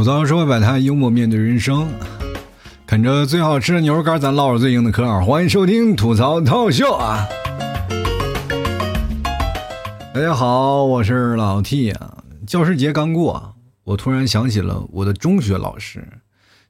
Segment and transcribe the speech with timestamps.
[0.00, 1.86] 吐槽社会百态，幽默面对人生，
[2.86, 5.20] 啃着最好吃的牛肉干，咱唠着最硬的嗑。
[5.20, 7.28] 欢迎收听吐槽套秀啊！
[10.14, 12.24] 大家好，我是老 T 啊。
[12.46, 16.02] 教师节刚过，我突然想起了我的中学老师，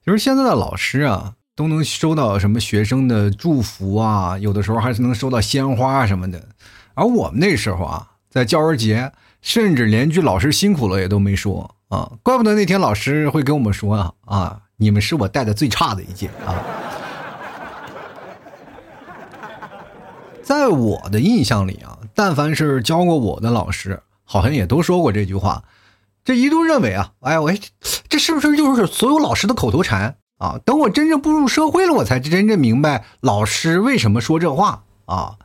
[0.05, 6.49] 就是现在的老师啊，都能收到什么学生的祝福啊，有的时候还是能收到鲜花什么的。
[6.95, 11.76] 而我们那时候啊，在教师节，甚至连句“老师辛苦了”也都没说。
[11.90, 16.54] 啊，怪不得那天老师会跟我们说啊啊，你们是我带的最差的一届啊。
[20.43, 25.64] 在我的印象里啊，但凡是教过我的老师，好像也都说过这句话。
[26.25, 27.53] 这一度认为啊，哎呀，我
[28.09, 30.61] 这是不是就是所有老师的口头禅啊？
[30.64, 35.36] 等我真正步入社会了，我才真正明白老师为什么说这话啊。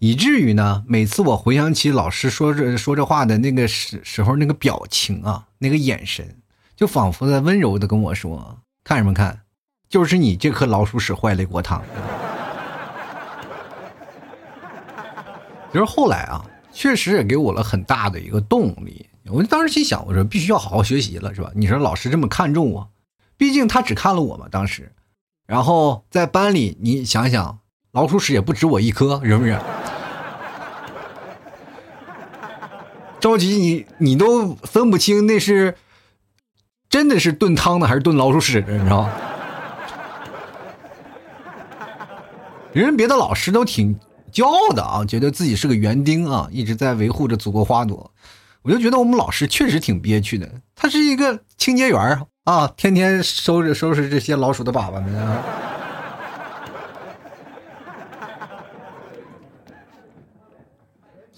[0.00, 6.36] 以至于呢，每次我回想起老师说这说这话的那个时时候，那个表情啊，那个眼神，
[6.76, 9.40] 就仿佛在温柔的跟我说：“看什么看？
[9.88, 11.82] 就是你这颗老鼠屎坏了一锅汤。
[15.74, 19.04] ”就是后来啊，确实也给我了很大的一个动力。
[19.26, 21.50] 我当时心想，我说必须要好好学习了，是吧？
[21.54, 22.88] 你说老师这么看重我，
[23.36, 24.92] 毕竟他只看了我嘛，当时。
[25.46, 27.58] 然后在班里，你想想，
[27.92, 29.58] 老鼠屎也不止我一颗，是不是？
[33.20, 35.74] 着急，你你都分不清那是
[36.88, 39.12] 真的是炖汤的还是炖老鼠屎的，你知道吗？
[42.72, 43.98] 人别的老师都挺
[44.32, 48.12] 骄傲的啊，觉得自己是个园丁啊，一直在维护着祖国花朵。
[48.62, 55.42] 我就觉得我们老师确实挺憋屈的，他是一个清洁员啊，天天收拾收拾这些老鼠的粑粑呢。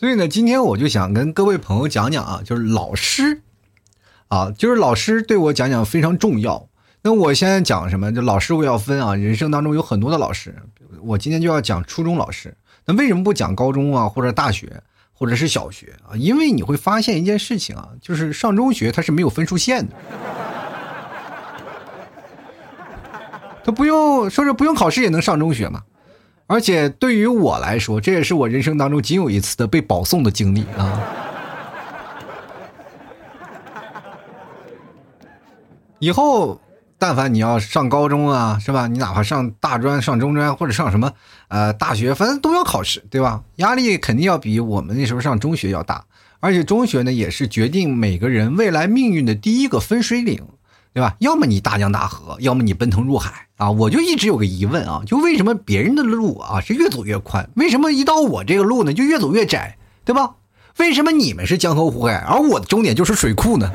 [0.01, 3.43] 所以呢，今天我就想跟各位朋友讲讲啊，就是老师，
[4.29, 6.70] 啊，就是老师对我讲讲非常重要。
[7.03, 8.11] 那我现在讲什么？
[8.11, 10.56] 就老师我要分啊，人生当中有很多的老师，
[11.03, 12.56] 我今天就要讲初中老师。
[12.87, 16.17] 那为什么不讲高中啊，或者大学，或者是小学啊？
[16.17, 19.94] 因为你会发现一件事情啊，就是上中学它是没有分数线的，
[23.62, 25.82] 他不用说是不用考试也能上中学嘛。
[26.50, 31.00] 而且对于我来说，这也是我人生当中仅有一次的被保送的经历啊！
[36.00, 36.61] 以后，
[36.99, 38.88] 但凡你要上高中啊，是吧？
[38.88, 41.12] 你哪怕上大专、上中专或者上什么
[41.47, 43.44] 呃大学，反正都要考试，对吧？
[43.56, 46.05] 压力肯定要比我们那时候上中学要大。
[46.41, 50.43] 而且中学呢，也是决定每个人未来命运的第一个分水岭。
[50.93, 51.15] 对吧？
[51.21, 53.71] 要么你大江大河，要么你奔腾入海啊！
[53.71, 60.34] 我就一直有个疑问啊，就为什么别人的路啊是越走越宽，为什么一到我这个路呢就越走越窄，对吧？
[60.79, 63.71] 为什么你们是江河湖海，而我的终点就是水库呢？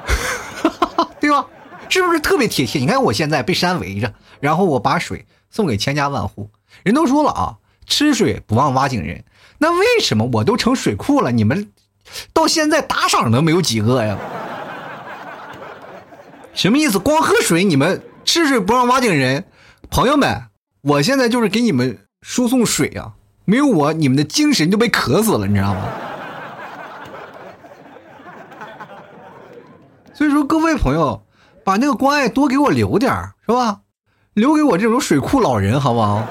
[1.20, 1.46] 对吧？
[1.88, 2.78] 是不是特别贴切？
[2.78, 6.50] 你看我现在被山围着，然后我把水送给千家万户。
[6.82, 9.24] 人都说了啊，吃水不忘挖井人。
[9.58, 11.70] 那为什么我都成水库了，你们
[12.32, 14.18] 到现在打赏都没有几个呀？
[16.52, 16.98] 什么意思？
[16.98, 19.44] 光喝水，你们吃水不让挖井人？
[19.88, 20.42] 朋友们，
[20.82, 23.12] 我现在就是给你们输送水啊！
[23.44, 25.80] 没有我，你们的精神就被渴死了，你知道吗？
[30.12, 31.22] 所以说，各位朋友，
[31.64, 33.12] 把那个关爱多给我留点
[33.46, 33.80] 是吧？
[34.34, 36.26] 留给我这种水库老人，好不好？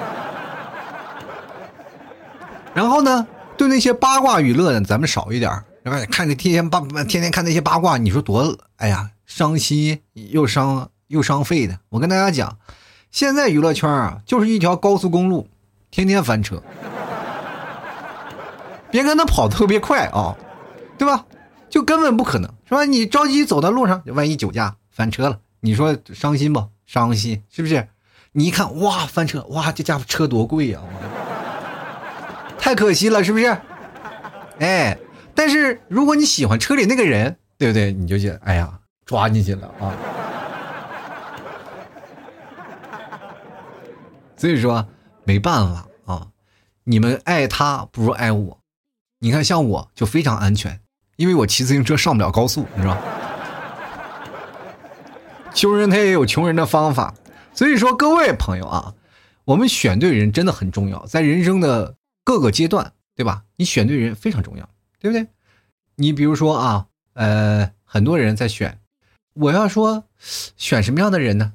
[2.72, 3.26] 然后呢，
[3.56, 5.50] 对那些八卦娱乐呢，咱们少一点
[5.84, 5.98] 是吧？
[6.10, 8.56] 看那天天八，天天看那些八卦，你说多？
[8.76, 9.10] 哎呀！
[9.30, 12.58] 伤心又伤又伤肺的，我跟大家讲，
[13.12, 15.48] 现在娱乐圈啊，就是一条高速公路，
[15.88, 16.60] 天天翻车。
[18.90, 20.36] 别跟他跑特别快啊，
[20.98, 21.26] 对吧？
[21.68, 22.84] 就根本不可能，是吧？
[22.84, 26.66] 你着急走在路上，万一酒驾翻车了，你说伤心不？
[26.84, 27.86] 伤心是不是？
[28.32, 30.80] 你一看，哇，翻车，哇，这家伙车多贵呀，
[32.58, 33.56] 太可惜了，是不是？
[34.58, 34.98] 哎，
[35.36, 37.92] 但是如果你喜欢车里那个人，对不对？
[37.92, 38.79] 你就觉得，哎呀。
[39.10, 39.90] 抓进去了啊！
[44.36, 44.86] 所以说
[45.24, 46.28] 没办法啊，
[46.84, 48.60] 你们爱他不如爱我。
[49.18, 50.80] 你看，像我就非常安全，
[51.16, 52.96] 因为我骑自行车上不了高速，你知道。
[55.52, 57.12] 穷人他也有穷人的方法，
[57.52, 58.94] 所以说各位朋友啊，
[59.44, 63.42] 我们选对人真的很重要，在人生的各个阶段，对吧？
[63.56, 64.68] 你选对人非常重要，
[65.00, 65.26] 对不对？
[65.96, 68.79] 你比如说啊，呃，很多人在选。
[69.40, 70.04] 我要说，
[70.58, 71.54] 选什么样的人呢？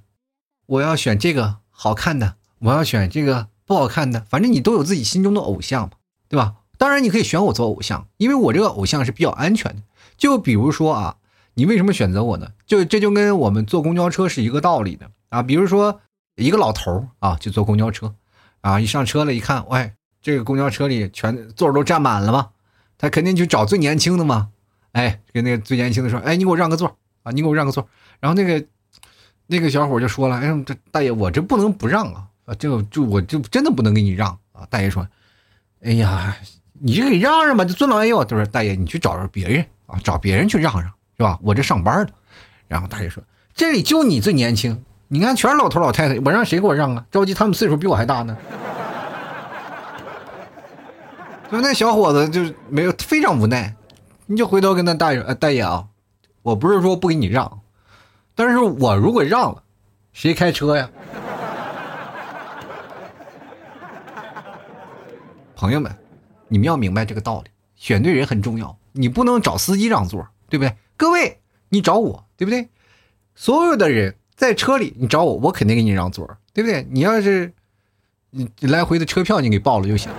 [0.65, 4.25] 我要选这个好看的，我要选这个不好看的。
[4.27, 5.91] 反正你都有自己心中的偶像嘛，
[6.27, 6.55] 对吧？
[6.79, 9.83] 当然你可以选我做偶像，因为我这个偶像是比较安全的。
[10.17, 11.17] 就比如说啊，
[11.53, 12.53] 你为什么选择我呢？
[12.65, 15.43] 就这就跟我们坐公交车是一个道理的啊。
[15.43, 16.01] 比如说
[16.37, 18.15] 一个老头啊，就坐公交车
[18.61, 19.91] 啊，一上车了，一看，喂，
[20.23, 22.49] 这个公交车里全座都占满了吗？
[22.97, 24.49] 他肯定去找最年轻的嘛。
[24.93, 27.85] 哎，跟那个最年轻的说，哎，你给我让个座啊，你给我让个座。
[28.21, 28.65] 然后那个
[29.47, 34.65] 那个小伙就说了，哎，这大爷，我这不能不让啊，啊，这个就我就真的不能给你让啊。
[34.69, 35.05] 大爷说，
[35.83, 36.37] 哎呀，
[36.73, 38.23] 你就给让让吧，就尊老爱幼。
[38.23, 40.89] 他说，大爷，你去找找别人啊，找别人去让让。
[41.17, 41.39] 是吧？
[41.41, 42.11] 我这上班呢，
[42.67, 43.23] 然后大爷说
[43.55, 47.05] ：“这里就你最年轻，你看全是老头老太太，我让谁给我让啊？
[47.09, 48.37] 着急，他们岁数比我还大呢。
[51.49, 53.73] ”就那小伙子就没有非常无奈，
[54.25, 55.85] 你就回头跟那大爷说：“大爷啊，
[56.45, 57.59] 我不是说不给你让，
[58.35, 59.63] 但是我如果让了，
[60.13, 60.87] 谁开车呀？”
[65.57, 65.91] 朋友们，
[66.47, 70.75] 你们要明白这个道理，选对人很重要，你不能找司机让座，对不对？
[70.95, 71.39] 各位，
[71.69, 72.69] 你找我对不对？
[73.33, 76.85] 所有的人在车里，你找我，我肯定给你让座，对不对？
[76.91, 77.51] 你要是
[78.29, 80.11] 你来回的车票你给报了就行。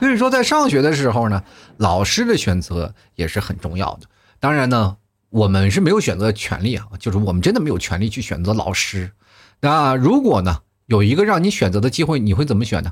[0.00, 1.44] 所以说，在上学的时候呢，
[1.76, 4.08] 老师的选择也是很重要的。
[4.40, 4.96] 当然呢，
[5.28, 9.12] 我们是没有选择权利啊，就是我们真的没有权利去选择老师。
[9.60, 12.90] 那如果呢，有一个让你选择的机会，你会怎么选呢？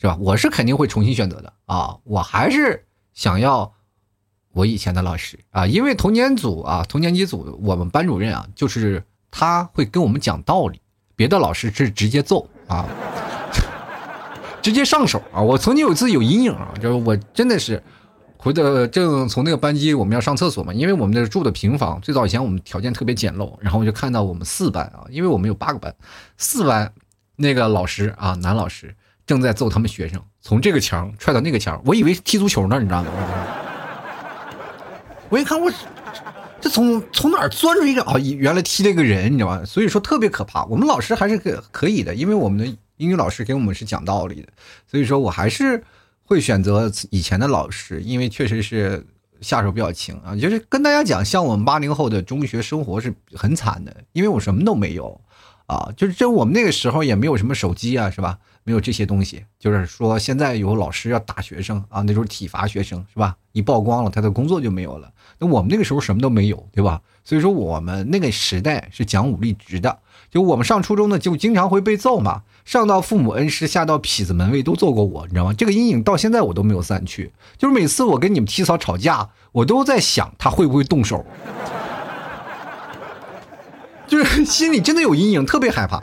[0.00, 0.16] 是吧？
[0.20, 3.72] 我是肯定会重新选择的啊，我还是想要。
[4.52, 10.80] 我以前的老师啊，因为同年组啊，同年级组，我们班主任啊，就是他会跟我们讲道理，
[11.16, 12.86] 别的老师是直接揍啊，
[14.64, 15.42] 直接上手啊。
[15.42, 17.82] 我曾经有一次有阴影啊，就是我真的是
[18.38, 25.94] 回的正从那个班级，我们要上厕所嘛，因为我们那住的平房，最早以前我们条件特别简陋，然后我就看到我们四班啊，因为我们有八个班，
[26.38, 26.90] 四班
[27.36, 28.94] 那个老师啊，男老师
[29.26, 33.10] 正在揍他们学生，从这个墙踹到那个墙，我以为踢足球呢，你知道吗？
[35.28, 35.70] 我一看，我
[36.60, 38.16] 这从从哪儿钻出一个啊？
[38.18, 39.62] 原来踢了一个人，你知道吗？
[39.66, 40.64] 所以说特别可怕。
[40.64, 44.48] 我们老师还是可可以的，因为我们的英语老师给我们是讲道理的，
[44.86, 45.82] 所以说我还是
[46.24, 49.04] 会选择以前的老师，因为确实是
[49.40, 50.36] 下手比较轻啊。
[50.36, 55.20] 就是跟大家讲，像我们八零后的中学生活是很惨的，因为我什么都没有
[55.66, 55.90] 啊。
[55.96, 58.38] 就是这我们那个时候也没有什么手机啊，是吧？
[58.66, 63.36] 没有这些东西，就是说现在有老师要打学生啊，那时候体罚学生是吧？
[63.52, 65.12] 一曝光了，他的工作就没有了。
[65.38, 67.02] 那我们那个时候什么都没有，对吧？
[67.24, 69.98] 所以说我们那个时代是讲武力值的。
[70.30, 75.52] 就我们上初中呢，就经常会被揍嘛，上到父母恩师，下到痞子门卫都揍过我，你知道吗？
[75.52, 77.32] 这个阴影到现在我都没有散去。
[77.58, 81.24] 就是每次我跟你们体嫂吵架，我都在想他会不会动手，
[84.06, 86.02] 就是心里真的有阴影，特别害怕。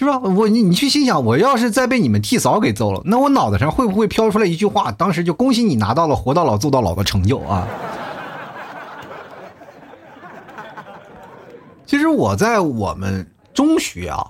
[0.00, 0.16] 是吧？
[0.20, 4.92] 我你你去心想，我要是再被你们替嫂给揍了，那我脑袋上会不会飘出来一句话？
[4.92, 7.66] 当时就恭喜你拿到了活到老揍到老的成就啊！
[11.84, 14.24] 其实我在我们中学啊，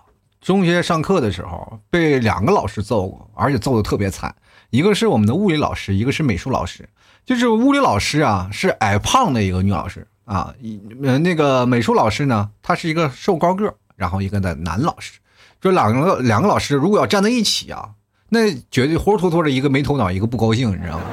[0.48, 4.34] 中学上课的时候被两个老师揍过，而且揍的特别惨。
[4.70, 6.88] 一个是我们的物理老师，一个是美术老师。
[7.26, 10.54] 就是物理老师啊，是矮胖的一个女老师啊，
[11.02, 15.18] 呃，那个美术老师呢，她是一个瘦高个，然后一个的男老师。
[15.60, 17.90] 就两个两个老师如果要站在一起啊，
[18.30, 21.04] 那绝对活脱脱的一个没头脑，一个不高兴，你知道吗？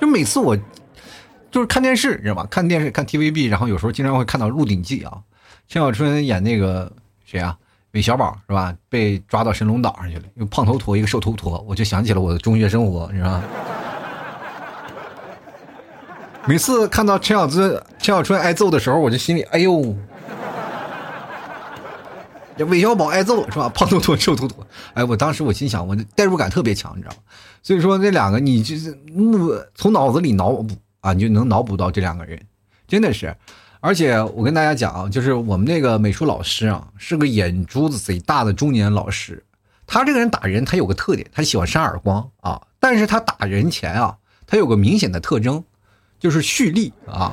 [0.00, 0.56] 就每次我
[1.50, 2.46] 就是看电视，你知道吗？
[2.48, 5.18] 看电视看 TVB，然后有时候经常会看到《鹿鼎记》啊，
[5.68, 6.90] 陈小春演那个
[7.24, 7.56] 谁啊，
[7.92, 8.72] 韦小宝是吧？
[8.88, 13.42] 被抓到神龙岛上去了，一个胖头陀，一个瘦头陀，我就想起了我的中学生活，你知道吗？
[16.46, 19.96] 每次看到陈小春陈小春挨揍的时候，我就心里哎呦。
[22.56, 23.68] 这韦小宝挨揍是吧？
[23.68, 27.20] 胖头陀、瘦头陀，哎，我当时我心想，我代入感特别强，你知道吗？
[27.62, 28.96] 所以说那两个，你就是
[29.74, 32.40] 从脑子里脑补啊，你就能脑补到这两个人，
[32.86, 33.34] 真的是。
[33.80, 39.44] 而且我跟大家讲啊，就是我们那个美术老师啊，是个眼珠子贼大的中年老师。
[39.86, 42.60] 他这个人打人，他有个特点，他喜欢扇耳光啊。
[42.80, 44.16] 但是他打人前啊，
[44.46, 45.62] 他有个明显的特征，
[46.18, 47.32] 就是蓄力啊。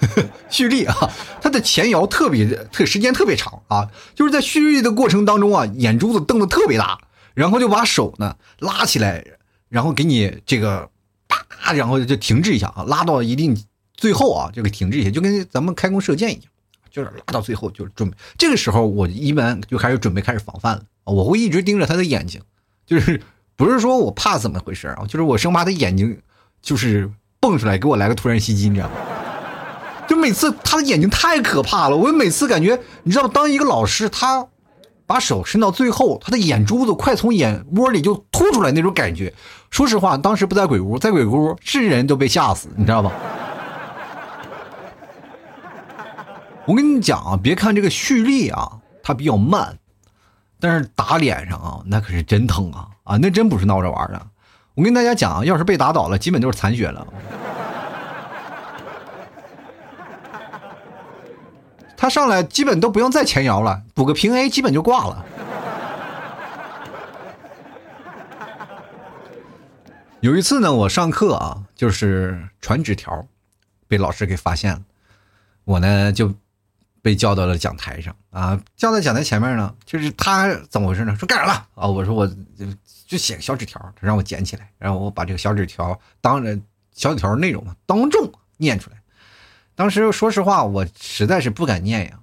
[0.48, 0.94] 蓄力啊，
[1.42, 6.98] 他的前摇特别特时间特别长啊，就是在蓄力的过程当中啊，眼珠子瞪得特别大，
[7.34, 9.22] 然后就把手呢拉起来，
[9.68, 10.88] 然后给你这个
[11.28, 13.62] 啪，然后就停滞一下啊，拉到一定
[13.98, 16.44] 最后啊，就给停滞一下，就跟咱们开弓射箭一样，
[16.90, 18.16] 就是拉到最后就准备。
[18.38, 22.40] 这个时候我一般就开始准备开始防范了，我会一直盯着他的眼睛，
[22.86, 23.20] 就是
[23.56, 26.16] 不是说我怕怎么回事啊，就是我生怕他眼睛
[26.62, 28.94] 就是蹦出来给我来个突然袭击，你知道吗？
[30.08, 34.46] 就每次他的眼睛太可怕了，我每次感觉，你知道，当一个老师，他
[35.06, 39.34] 把手伸到最后，他的眼珠子快从眼窝里就凸出来那种感觉。
[39.70, 43.12] 说实话，当时不在鬼屋，在鬼屋是人都被吓死，你知道吧？
[46.68, 49.78] 我跟你讲啊，别看这个蓄力啊，它比较慢，
[50.60, 54.26] 但是打脸上啊，那可是真疼啊啊，那真不是闹着玩的。
[54.74, 57.06] 我跟大家讲，要是被打倒了，基本就是残血了。
[61.96, 65.24] 他上来基本都不用再前摇了，补个平 A 基本就挂了。
[70.20, 73.26] 有一次呢，我上课啊，就是传纸条，
[73.86, 74.82] 被老师给发现了，
[75.64, 76.34] 我呢就
[77.02, 81.16] 被叫到了讲台上啊，叫在讲台前面呢，就是他怎么回事呢？
[81.16, 81.86] 说干啥了啊？
[81.86, 82.34] 我说我就
[83.06, 86.58] 就写个小纸条，他让我捡起来，然后我把这个小纸条当着
[86.92, 88.96] 小纸条内容嘛，当众念出来。
[89.74, 92.18] 当时说实话，我实在是不敢念呀，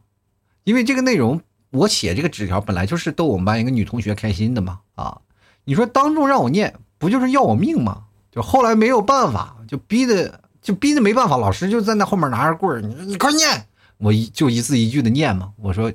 [0.63, 1.41] 因为这个内容，
[1.71, 4.81] 我写这个纸条本来就是逗我们班一个女同学开心的嘛。
[4.95, 5.21] 啊，
[5.63, 8.03] 你说当众让我念，不就是要我命吗？
[8.31, 13.65] 就后来没有办法，就逼的就逼的没办法，老师就在那后面拿着棍儿，你你快念，
[13.97, 15.51] 我一就一字一句的念嘛。
[15.57, 15.91] 我说，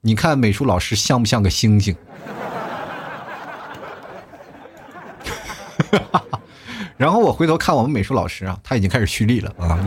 [0.00, 1.96] 你看美术老师像不像个星星？
[6.96, 9.78] 然后我回头看我们美术老师啊，他已经开始蓄力了啊。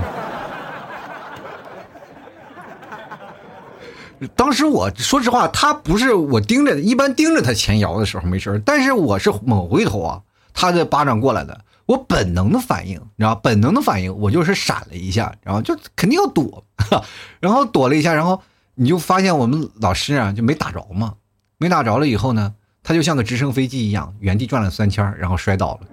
[4.35, 10.21] 当时我说实话，他不是我盯着，一般盯着他前摇的时候没事但是我是猛回头啊，
[10.53, 16.63] 他的巴掌过来的，我本能的反应，你知道本能的反应，我就是闪了一下，然后就肯定要躲，
[17.41, 18.39] 然后躲了一下，然后
[18.75, 21.15] 你就发现我们老师啊就没打着嘛，
[21.57, 22.53] 没打着了以后呢，
[22.83, 25.87] 他就像个直升飞机一样原地转了三圈，然后摔倒了。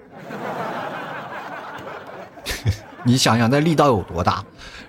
[3.03, 4.45] 你想想那力道有多大？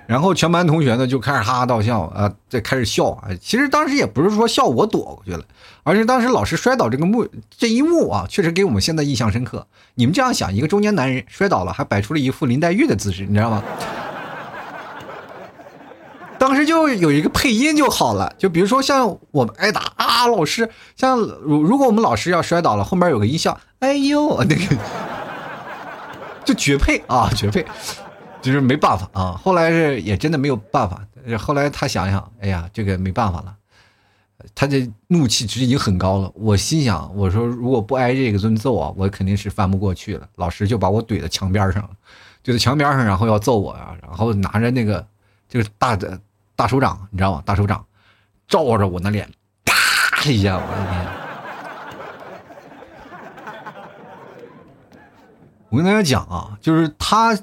[0.09, 3.29] 然后全班同学呢就开始哈哈大笑啊，在开始笑啊。
[3.43, 5.45] 其实当时也不是说笑我躲过去了，
[5.83, 9.67] 而是当时老师摔倒这个幕这一幕啊，确实给我们现在印象深刻。
[9.97, 13.63] 你们这样想，一个中年男人摔倒了，还摆出了一副林黛玉的姿势，你知道吗？
[16.39, 24.77] 当时就有一个配音就好了，就比如说像我们挨打啊，老师像如如果我们老师要摔倒了，后面有个音效，哎呦那个，
[26.47, 27.67] 就绝配啊，绝配。
[28.41, 31.05] 就是没办法啊，后来是也真的没有办法。
[31.39, 33.55] 后来他想想，哎呀，这个没办法了，
[34.55, 36.31] 他的怒气值已经很高了。
[36.35, 40.27] 我心想，我说如果不挨这个顿揍啊，我肯定是翻不过去了。
[40.37, 41.91] 老师就把我怼在墙边上了，
[42.43, 45.07] 怼在墙边上，然后要揍我呀，然后拿着那个
[45.49, 46.19] 就是大的
[46.57, 47.43] 大手掌，你知道吗？
[47.45, 47.85] 大手掌
[48.47, 49.29] 照着我那脸，
[49.65, 51.07] 啪一下，我的天！
[55.69, 57.37] 我跟大家讲啊，就是他。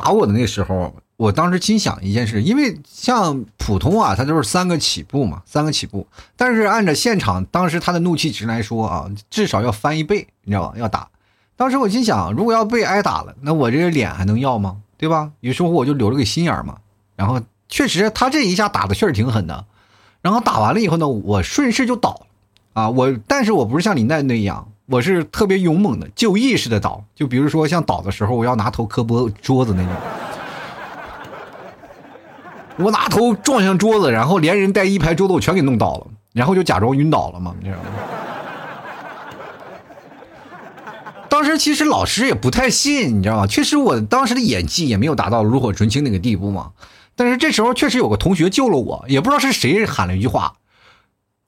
[0.00, 6.06] 打我的那时候，我当时心想一件事，因为像普通啊，他都是三个起步嘛，三个起步。
[6.36, 10.74] 但是按照现场当时他的怒气值来说啊，至少要翻一倍，你知道吧？
[10.78, 11.08] 要打。
[11.56, 14.76] 当时我心想，如果要被挨打了，那我这个脸还能要吗？
[14.96, 15.32] 对吧？
[15.40, 16.76] 于是乎我就留了个心眼嘛。
[17.16, 19.64] 然后确实他这一下打的确实挺狠的。
[20.22, 22.26] 然后打完了以后呢，我顺势就倒了
[22.74, 22.90] 啊。
[22.90, 24.68] 我但是我不是像林黛那样。
[24.90, 29.92] 我是特别勇猛的，就意识的倒，就比如说像倒的时候，我要拿头磕玻桌子那种，
[32.86, 37.84] 我拿头撞向桌子，然后连人带一排桌子我全给弄倒了，然后就假装晕倒了嘛，你知道吗？
[41.28, 43.46] 当时其实老师也不太信，你知道吗？
[43.46, 46.70] 确实我当时的演技也没有达到炉火纯青那个地步嘛，
[47.14, 50.54] 但是这时候确实有个同学救了我，也不知道是谁喊了一句话：“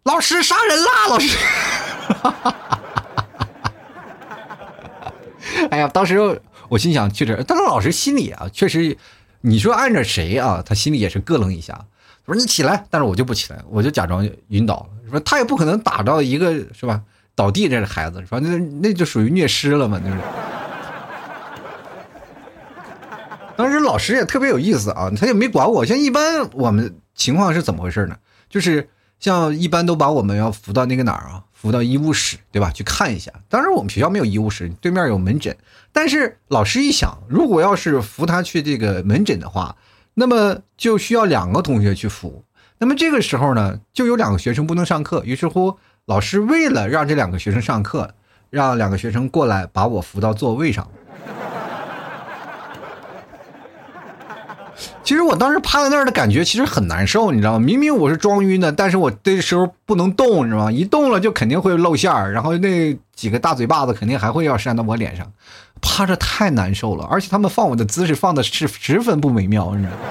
[0.04, 1.38] 老师杀人啦！”老师。
[5.71, 8.97] 哎呀，当时我心想，确实，但是老师心里啊，确实，
[9.43, 11.87] 你说按着谁啊，他心里也是咯楞一下。
[12.26, 14.87] 我说你起来，但是我就不起来，我就假装晕倒了。
[15.11, 17.02] 说他也不可能打到一个是吧，
[17.35, 20.17] 倒地这个孩子，说那那就属于虐尸了嘛，就是。
[23.57, 25.85] 当时老师也特别有意思啊，他也没管我。
[25.85, 28.17] 像一般我们情况是怎么回事呢？
[28.49, 28.88] 就是
[29.21, 31.45] 像一般都把我们要扶到那个哪儿啊？
[31.53, 32.71] 扶到医务室，对吧？
[32.71, 33.31] 去看一下。
[33.50, 35.55] 当然，我们学校没有医务室，对面有门诊。
[35.93, 39.77] 但是老师一想，如果要是扶他去这个门诊的话，
[40.15, 42.43] 那么就需要两个同学去扶。
[42.79, 45.23] 那么这个时候呢，就有两个学生不能上课。
[45.25, 48.15] 于是乎，老师为了让这两个学生上课，
[48.49, 50.91] 让两个学生过来把我扶到座位上。
[55.11, 57.59] 其实我当时趴在那儿的感觉其实很难受，你知道吗？
[57.59, 60.71] 明明我是装晕的，但是我这时候不能动，你知道吗？
[60.71, 65.33] 一动了就肯定会露馅儿，然后那几个大嘴巴子肯定还会要扇到我脸上，
[65.83, 70.02] 趴着太难受了，而且他们放我的姿势放的是十分不美妙，你知道吗？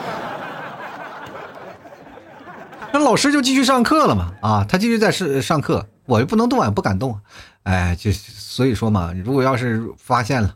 [2.92, 7.18] 那老师就继续上课了嘛，啊，他继续在上上课，我又不能动也不敢动。
[7.64, 10.56] 哎，就所以说嘛，如果要是发现了，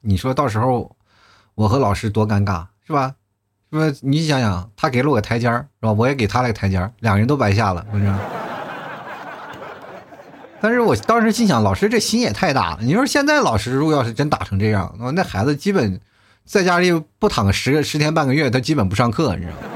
[0.00, 0.96] 你说到时候
[1.54, 3.14] 我和老师多尴尬，是吧？
[3.78, 3.98] 是吧？
[4.02, 5.92] 你想想，他给了我个台阶儿，是吧？
[5.92, 8.12] 我也给他了个台阶儿，两个人都白下了，不是？
[10.60, 12.78] 但是我当时心想，老师这心也太大了。
[12.80, 16.00] 你说现在老师如果要是真打成这样，那孩子基本
[16.44, 19.58] 在家里不躺个十十天半个月，他基本不上课，你知道吗？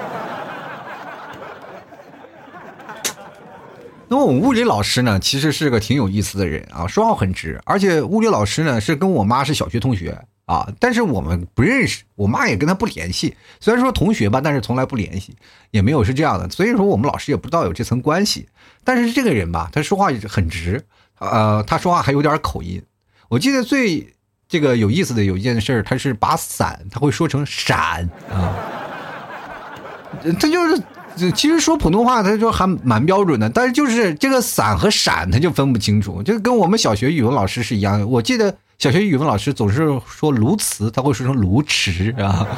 [4.08, 10.18] 那我们物理老师呢，其实是个挺有意思的人啊，说话很直，而且物理老师呢是跟我妈是小学同学
[10.50, 13.36] 啊，但是我们不认识，我妈也跟他不联系。
[13.60, 15.36] 虽然说同学吧，但是从来不联系，
[15.70, 16.50] 也没有是这样的。
[16.50, 18.48] 所以说我们老师也不知道有这层关系。
[18.82, 20.84] 但是这个人吧，他说话很直，
[21.20, 22.82] 呃，他说话还有点口音。
[23.28, 24.12] 我记得最
[24.48, 28.56] 这个有意思的有一件事，他是把伞他会说成闪啊，
[30.40, 30.82] 他就是。
[31.34, 38.06] 其实说普通话，他就还蛮标准的，但是就是这个伞和闪，他就分不清楚，就跟我们小学语文老师是一样的。
[38.06, 42.48] 我记得小学语文老师总是说鸬鹚，他会说成鸬池啊，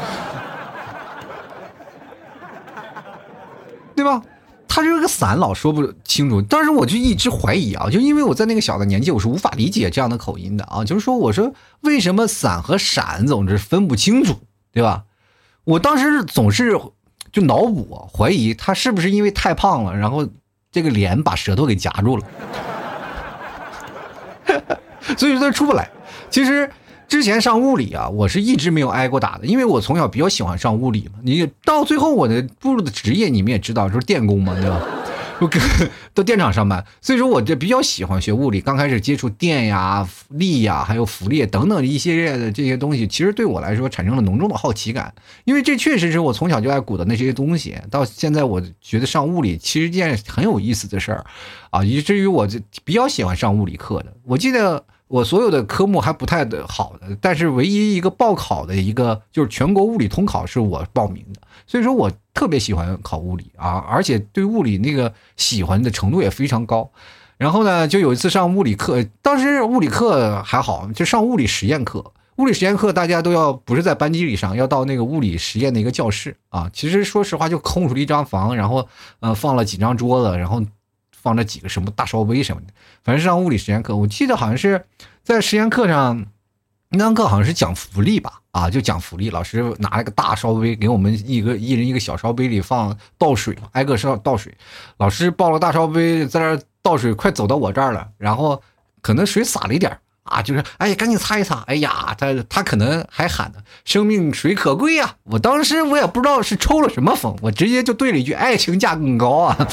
[3.96, 4.22] 对吧？
[4.68, 10.84] 他这个伞老说不清楚，当时我就一直怀疑啊，就因为我在那个小的年纪，我是无法理解这样的口音的啊。
[10.84, 14.36] 就是说，我说为什么伞和闪总是分不清楚，
[14.70, 15.02] 对吧？
[15.64, 16.78] 我当时总是。
[17.32, 20.28] 就脑补怀疑他是不是因为太胖了，然后
[20.70, 22.26] 这个脸把舌头给夹住了，
[25.16, 25.90] 所以说他出不来。
[26.30, 26.70] 其实
[27.08, 31.18] 之前上物理啊，我是一直没有挨过打的，因为我从小比较喜欢上物理嘛。
[31.22, 34.80] 你到最后我的步入的职业，你们也知道，就是电工嘛，对吧？
[36.14, 38.60] 到 电厂上班，所以说我这比较喜欢学物理。
[38.60, 47.76] 刚开始接触电呀、力呀，还有浮力等等一系列的这些东西，其实对我来说产生了浓重的好奇感，因为这确实是我从小就爱鼓的那些东西。
[47.90, 51.24] 到现在，我觉得上物理其实件很有意思的事儿，
[51.70, 54.14] 啊，以至于我就比较喜欢上物理课的。
[54.24, 54.84] 我记得。
[55.12, 66.90] 我所有的科目还不太的好的，但是唯一一个报考的一个就是全国物理通考是我报名的，所以说我特别喜欢考物理啊，而且对物理那个喜欢的程度也非常高。
[67.36, 72.02] 然后呢，就有一次上物理课，当时物理课还好，就上物理实验课。
[72.36, 76.70] 物理实验课大家都要不是在班级里上，要到那个物理实验的一个教室啊。
[76.72, 78.88] 其实说实话，就空出了一张房，然后
[79.20, 80.62] 呃放了几张桌子，然后。
[81.22, 82.68] 放着几个什么大烧杯什么的，
[83.04, 83.96] 反正是上物理实验课。
[83.96, 84.84] 我记得好像是
[85.22, 86.26] 在实验课上，
[86.88, 88.40] 那堂课好像是讲浮力吧？
[88.50, 89.30] 啊，就讲浮力。
[89.30, 94.52] 老师拿了个大烧杯给我们一个一人一个小烧杯里放倒水，挨个烧倒水。
[94.98, 98.60] 老师抱了大烧杯在那倒水，快走到我这儿了，然后
[99.00, 101.60] 可能水洒了一点啊，就是哎，赶紧擦一擦。
[101.66, 105.16] 哎呀，他他可能还喊呢，生命水可贵呀！
[105.22, 109.68] 我当时我也不知道是抽了什么风，我直接就对了一句：爱情价更高啊！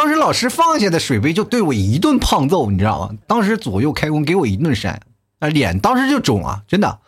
[0.00, 3.18] 当时老师放下的水杯就对我一顿胖揍，你知道吗？
[3.26, 4.98] 当时左右开弓给我一顿扇，
[5.40, 7.00] 啊，脸当时就肿啊，真的。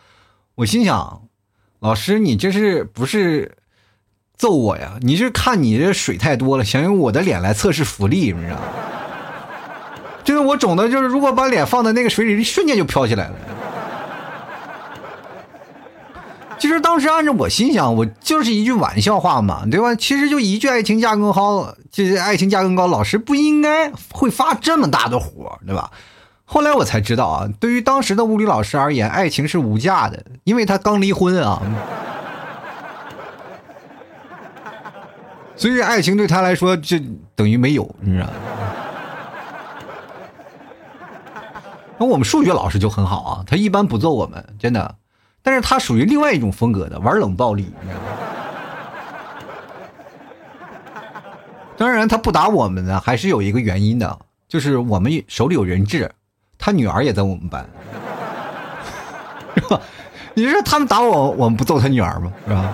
[0.53, 1.23] 我心想，
[1.79, 3.57] 老师你这是不是
[4.37, 4.99] 揍我呀？
[5.01, 8.61] 你是看你这水太多了，想用我的脸来测试浮力，你知道吗？
[10.23, 13.35] 就是，我肿的就是，如果把脸放在那个水里，瞬间就飘起来了。
[16.63, 19.93] 其实当时按照我心想，我就是一句玩笑话嘛，对吧？
[19.95, 25.91] 其实就一句“爱情价更高”，这爱情价更高，老师不应该会发这么大的火，对吧？
[26.45, 31.61] 后来我才知道啊，对于当时的物理老师而言，爱情是无价的，因为他刚离婚啊，
[35.57, 36.97] 所以爱情对他来说就
[37.35, 38.33] 等于没有，你知道吗？
[41.97, 44.95] 那我们数学老师就很好啊，他一般不揍我们，真的。
[45.43, 47.63] 但是他属于另外一种风格的，玩冷暴力。
[47.81, 48.07] 你知道吗
[51.75, 56.09] 当然，他不打我们呢，还是有一个原因的，就是我们手里有人质，
[56.57, 57.67] 他女儿也在我们班，
[59.55, 59.81] 是吧？
[60.33, 62.31] 你说他们打我，我们不揍他女儿吗？
[62.47, 62.73] 是吧？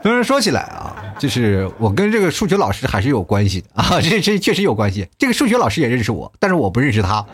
[0.00, 5.08] 当然，说起来啊，就是我跟这个数学老师还是有关系的啊，这这确实有关系。
[5.18, 7.26] 这个数学老师也认识我，但是我不认识他。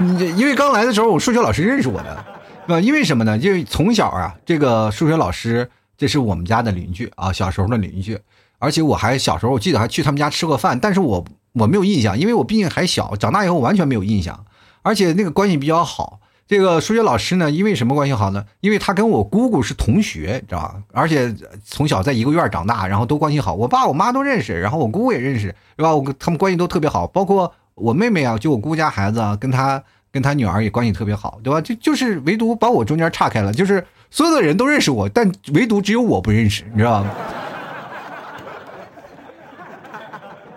[0.00, 2.24] 因为刚来的时候，我数学老师认识我的，
[2.68, 3.36] 呃，因为什么呢？
[3.38, 8.16] 因为从小啊，这个数学老师这是我们家的邻居啊，小时候的邻居，
[8.58, 14.44] 而且我还小时候我记得还去他们家吃过饭，但是我我没有印象，因为我毕竟还小，长大以后完全没有印象，
[14.82, 16.20] 而且那个关系比较好。
[16.46, 18.44] 这个数学老师呢，因为什么关系好呢？
[18.60, 20.76] 因为他跟我姑姑是同学，知道吧？
[20.92, 21.34] 而且
[21.64, 25.94] 从小在一个院长大，然后都关系好，我爸我妈都认识，然后我姑姑也认识，是吧？
[25.94, 27.52] 我他们关系都特别好，包括。
[27.80, 31.60] 我妹妹啊，就我姑家孩子啊，跟她跟她女儿也关系特别好，对吧？
[31.60, 37.10] 就就是唯独把我中间岔开了，就是所有的人都认识我，但唯独只有我不认识，你知道吗？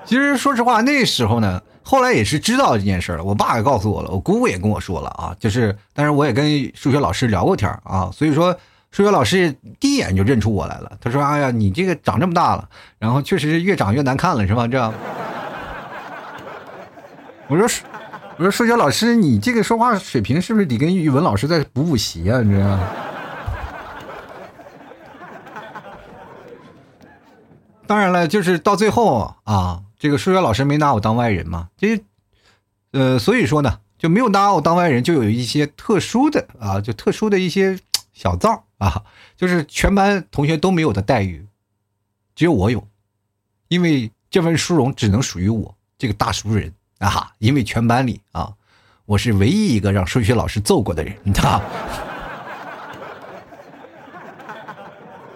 [0.05, 3.23] 其实说实话，那时候呢，后来也是知道这件事了。
[3.23, 8.53] 我爸也告诉我了，我姑姑也跟我说了啊，就是，但是我也跟数学老师聊过天啊，所以说
[8.91, 10.91] 数学老师第一眼就认出我来了。
[10.99, 12.67] 他说：“哎呀，你这个长这么大了，
[12.99, 14.93] 然后确实越长越难看了，是吧？”这样。
[17.51, 17.67] 我说
[18.39, 22.41] ：“我说数学老师，你这个说话水平是不是得跟语文老师在补补习啊？
[22.41, 22.79] 你知道？”
[27.85, 29.83] 当然了，就是到最后啊。
[29.99, 31.69] 这个数学老师没拿我当外人嘛？
[31.77, 32.01] 这，
[32.91, 37.77] 呃，所以说呢，就没有拿我当外人，就有一些特殊的啊，就特殊的一些
[38.13, 39.03] 小灶啊，
[39.35, 41.45] 就是全班同学都没有的待遇，
[42.33, 42.87] 只有我有，
[43.67, 48.53] 因为这份殊荣只能属于我这个大熟人啊哈，因为全班里啊，
[49.05, 51.59] 我是唯一一个让数学老师揍过的人，你知道。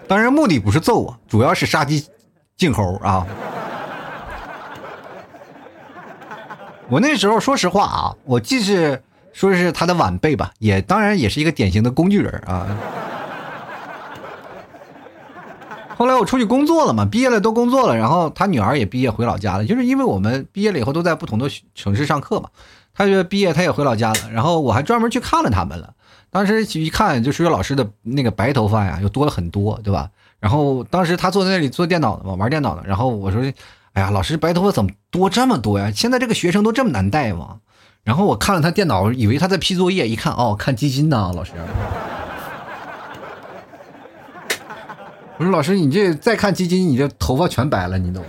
[0.07, 2.07] 当然，目的不是揍我，主要是杀鸡
[2.55, 3.25] 儆猴啊。
[6.87, 9.01] 我那时候说实话啊，我既是
[9.33, 12.67] 说是他的晚辈吧，也当然也是一个典型的工具人啊。
[15.97, 22.49] 后来我出去工作了嘛，毕业了都工作了，然后他女儿也毕业回老家了，就是因为我们毕业了以后都在不同的城市上课嘛，
[22.93, 25.93] 他就毕业他也回老家了，然后我还专门去看了他们了。
[26.29, 30.09] 当时一看，就数学老师的那个白头发呀，又多了很多，对吧？
[30.39, 33.41] 然后当时他坐在那里做电脑的嘛，玩电脑的，然后我说。
[33.95, 35.89] 哎呀，老师白头发怎么多这么多呀？
[35.89, 37.59] 现在这个学生都这么难带吗？
[38.03, 41.53] 然后我看了他电脑，以为他在批作业，一看哦，看基金呢，老师。
[45.37, 48.23] 我说老师，你这再看基金，你这头发全白了，你都。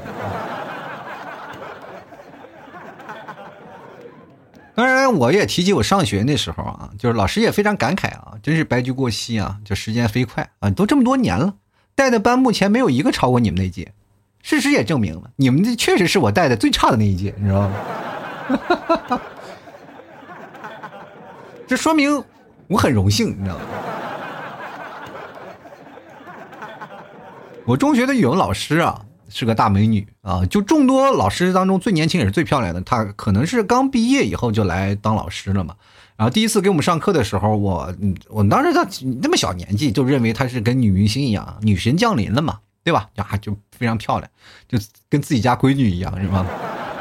[4.74, 11.54] 当然，我也提及我上学那时候啊，就是老师也非常感慨啊，真是白驹过隙啊，就时间飞快啊，都这么多年了，
[11.94, 13.94] 带的班目前没有一个超过你们那届。
[14.42, 19.20] 事实也证明了，你们这确实是我带的最差的那一届，你知道吗？
[21.66, 22.22] 这说明
[22.68, 23.64] 我很荣幸，你知道吗？
[27.66, 32.80] 我中学的语文老师啊，是个大美女啊，就众多老师当中最年轻也是最漂亮的。
[32.80, 35.74] 她可能是刚毕业以后就来当老师了嘛。
[36.16, 37.92] 然后第一次给我们上课的时候，我
[38.28, 38.86] 我当时她
[39.20, 42.60] 那么小年纪，就认为她是跟女明星一样，女神降临了嘛。
[42.84, 43.08] 对吧？
[43.16, 44.30] 啊，就非常漂亮，
[44.68, 46.46] 就跟自己家闺女一样，是吗？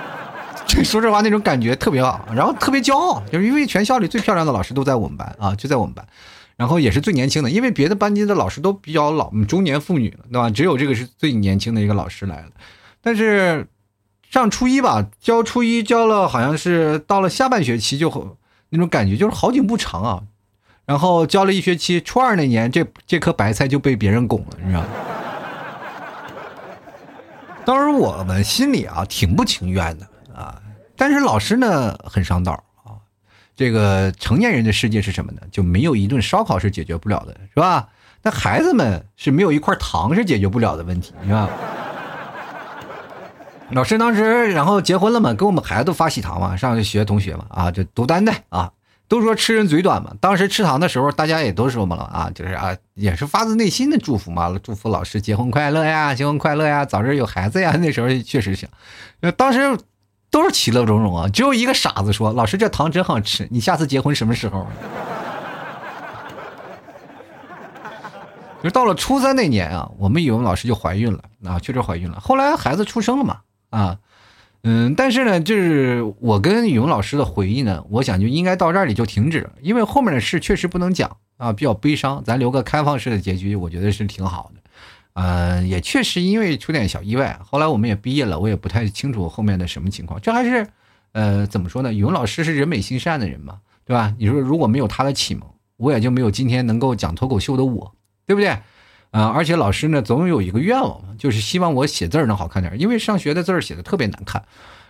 [0.66, 6.04] 这说实话，那种感觉特别好，然后特别骄傲，就是因为全校里最漂亮的老师都在我们班啊，就在我们班，
[6.58, 10.50] 然后也是最年轻的，因为别的班级的老师都比较老，中年妇女了，对吧？
[10.50, 12.52] 只有这个是最年轻的一个老师来了。
[13.02, 13.68] 但是
[14.30, 18.38] 上初一吧，教初一教了，好像是到了下半学期就
[18.70, 20.24] 那种感觉，就是好景不长啊。
[20.86, 24.88] 然后教了一学期，初二那年，这这颗白菜就被别人拱了，你知道吗？
[27.66, 30.62] 当时我们心里啊挺不情愿的啊，
[30.96, 32.64] 但是老师呢很上道。
[33.56, 35.42] 这个成年人的世界是什么呢？
[35.52, 37.88] 就没有一顿烧烤是解决不了的，是吧？
[38.22, 41.50] 那孩子们是没有一块糖是解决不了的问题，是吧？
[43.72, 48.72] 老师当时然后结婚了嘛，给我们孩子都发喜糖嘛，上学同学嘛啊，就独担待啊。
[49.08, 57.76] 都说吃人嘴短嘛，当时吃糖的时候，大家也都说嘛了啊，就是啊，也是发自内心的祝福嘛，祝福老师结婚快乐呀，结婚快乐呀，早日有孩子呀。
[57.80, 58.68] 那时候确实想，
[59.38, 59.78] 当时
[60.36, 64.68] 都是其乐融融啊，只有一个傻子说：“老师这糖真好吃，你下次结婚什么时候？”
[68.62, 72.20] 就到了初三那年啊，我们语文老师就怀孕了啊，确实怀孕了。
[72.20, 73.38] 后来孩子出生了嘛，
[73.70, 73.98] 啊。
[74.64, 84.60] 嗯，但是呢，就是我跟语文老师的回忆呢，我想就应该到这里就停止了，因为后面的事确实不能讲啊，比较悲伤，咱留个开放式的结局，我觉得是挺好的。
[85.16, 90.20] 嗯，也确实因为出点小意外，后来我们也毕业了，我也不太清楚后面的什么情况。
[90.22, 90.68] 这还是，
[91.14, 91.94] 呃，怎么说呢？
[91.94, 94.14] 语文老师是人美心善的人嘛，对吧？
[94.20, 98.50] 你说如果没有他的启蒙，我也就没有今天能够讲脱口秀的我，对不对？
[99.12, 104.44] 啊，而且老师呢，总有一个愿望嘛，就是希望我写字儿能好看点，因为上学的字儿写的特别难看，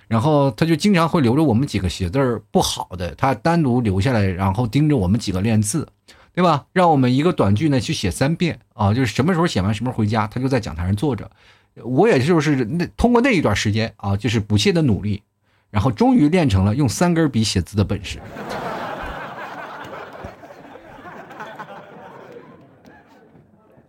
[0.08, 5.88] 然后他就经常会留着我们几个写字儿不好的，他单独留下来，然后盯着我们几个练字，
[6.36, 6.66] 对吧？
[6.74, 11.32] 让我们一个短句呢去写三遍啊，就是什么时候写完，什么时候回家，他就在讲台上坐着，
[11.84, 15.24] 我也就是那通过那一段时间啊，就是不懈的努力，
[15.72, 18.20] 然后终于练成了用三根笔写字的本事。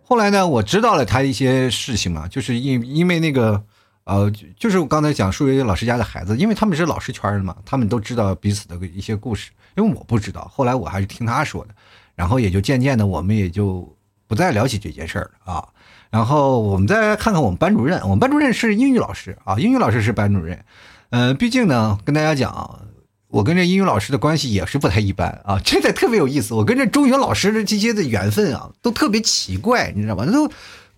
[0.08, 3.60] 后来呢，我知道了他一些事情嘛，就是因因为那个，
[4.04, 10.48] 呃，就是我刚才讲数学老师家的孩子，因为他们是老师圈的嘛，他们都知道彼此的一些故事，因为我不知道。
[10.54, 11.74] 后来我还是听他说的，
[12.16, 15.68] 然后也就渐渐的，我们也就不再聊起这件事儿了啊。
[16.10, 20.64] 然后我们再来看看我们班主任，我们班主任是英语老师啊，英语老师是班主任。
[21.10, 22.80] 嗯，毕竟呢，跟大家讲，
[23.28, 26.54] 我跟这英语老师的关系也是不太一般啊， 真的特别有意思。
[26.54, 30.24] 我跟这中学老师的这些的缘分啊，都特别奇怪，你知道吗？
[30.26, 30.50] 都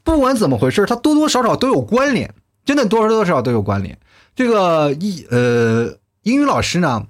[0.05, 2.33] 不管怎么回事，他多多少少都有关联，
[2.65, 3.99] 真的多多少少都有关联。
[4.37, 7.07] 这个一呃，英语老师呢，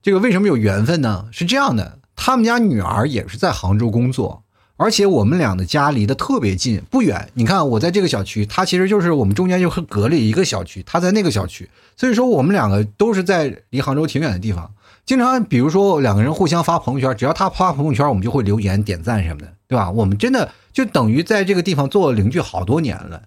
[0.00, 1.26] 这个为什么有缘分呢？
[1.32, 4.44] 是这样的，他们家女儿也是在杭州工作。
[4.76, 7.28] 而且我们俩的家离得特别近，不远。
[7.34, 14.72] 你看，我在这个小区，他其实就是我们中间就隔了一个小区，他在那个小区，所以说我们两个都是在离杭州挺远的地方。
[15.04, 19.90] 经常，比如说两个人互相发朋友圈，只要他发朋友圈，我们就会留言点赞什么的，对吧？
[19.90, 23.22] 我们真的就等于在这个地方做了邻居好多年了，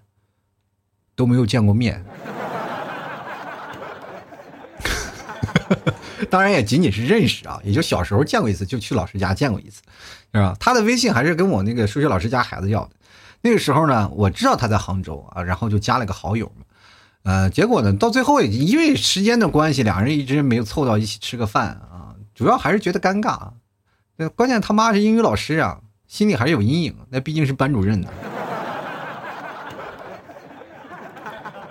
[1.14, 2.02] 都没有见过面。
[6.30, 9.82] 当然也仅仅是认识啊，也就小时候见过一次，就去老师家见过一次，
[10.32, 10.56] 是吧？
[10.58, 12.90] 他的微信还是跟我那个数学老师家孩子要的。
[13.42, 16.64] 那个时候呢，我知道他在杭州啊，然后就加了个好友嘛。
[17.22, 22.14] 呃，结果呢，到最后因为时间的关系，两人一直没有凑到一起吃个饭啊。
[22.34, 23.50] 主要还是觉得尴尬。
[24.16, 26.94] 那关键他妈是英语老师啊，心里还是有阴影。
[27.10, 28.08] 那毕竟是班主任呢。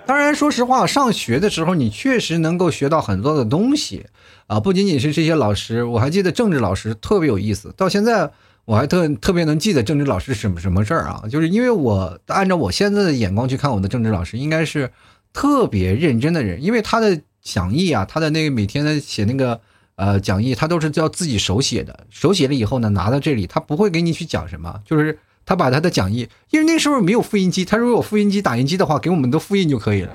[0.06, 4.06] 当然，说实话，上学的时候你确实能够学到很多的东西
[4.46, 5.84] 啊，不仅仅是这些老师。
[5.84, 8.30] 我还记得政治老师特别有意思，到现在
[8.66, 14.92] 我还特特别能记得政治老师什么什么事儿啊，就是因为我按照我现在的眼光去看，我的政治老师应该是
[15.34, 19.60] 特别认真的人，因为他的讲义啊，他的那个每天的写那个
[19.96, 25.18] 呃讲义，他都是叫自己手写的，手写了以后呢，拿到这里，他不会给你去讲什么，就是。
[25.46, 30.12] 他把他的讲义，因为那时候没有复印机，他如果有复印机、打印机的话，给我们都复印就可以了。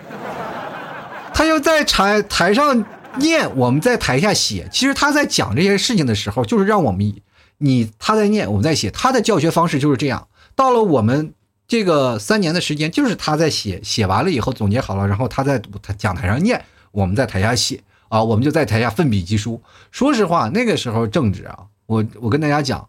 [1.32, 2.84] 他要在台台上
[3.16, 4.68] 念，我们在台下写。
[4.72, 7.14] 其实他在讲这些事情的时候，就是让我们
[7.58, 8.90] 你他在念，我们在写。
[8.90, 10.26] 他的教学方式就是这样。
[10.54, 11.32] 到了我们
[11.68, 15.62] 这个三年的时间，就是他在写，写完了以后总结好了，然后他在
[15.96, 19.62] 讲台上念，我们在台下写啊，我们就在台下奋笔疾书。
[19.92, 22.86] 说实话，那个时候政治啊，我我跟大家讲，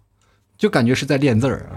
[0.57, 1.69] 就感觉是在练字儿。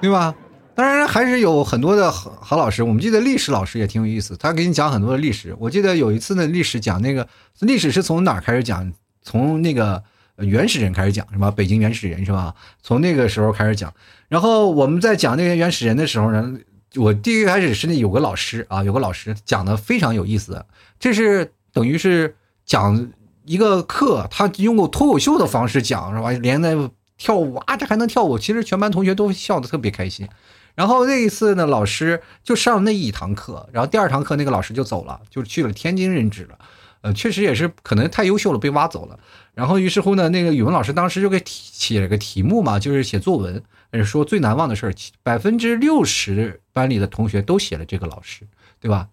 [0.00, 0.34] 对吧？
[0.74, 2.82] 当然还是有很多的好好老师。
[2.82, 5.54] 我们记得历史老师也挺有意思，他给你讲很多的历史。
[5.58, 8.90] 我记得有一次呢，历史讲那个历史是从哪儿开始讲？
[9.22, 10.02] 从那个
[10.36, 11.50] 原始人开始讲是吧？
[11.50, 12.54] 北京原始人是吧？
[12.82, 13.92] 从那个时候开始讲。
[14.28, 16.56] 然后我们在讲那些原始人的时候呢，
[16.96, 20.64] 我第一开始是那有个老师啊，有个老师讲的非常有意思。
[20.98, 23.10] 这是等于是讲
[23.44, 26.30] 一个课，他用过脱口秀的方式讲是吧？
[26.30, 26.74] 连在。
[27.20, 28.38] 跳舞啊，这还能跳舞？
[28.38, 30.26] 其实全班同学都笑得特别开心。
[30.74, 36.58] 然后那一次呢，老师就上那一堂课，然后第二堂课那个老师就走了，就去了天津任职了。
[37.02, 39.18] 呃，确实也是可能太优秀了，被挖走了。
[39.52, 43.62] 然后于是乎呢，那个语文老师当时就给写了个题目嘛，就是写作文，
[44.02, 48.46] 说最难忘的事儿，百分之六十班里的同学都写了这个老师，
[48.80, 49.08] 对吧？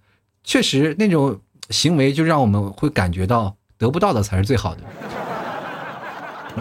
[0.46, 4.82] 确实那种行为就让我们会感觉到得不到的才是最好的。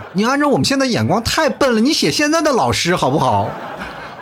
[0.15, 3.51] 你按照我们现在眼光太笨了，你写现在的老师好不好？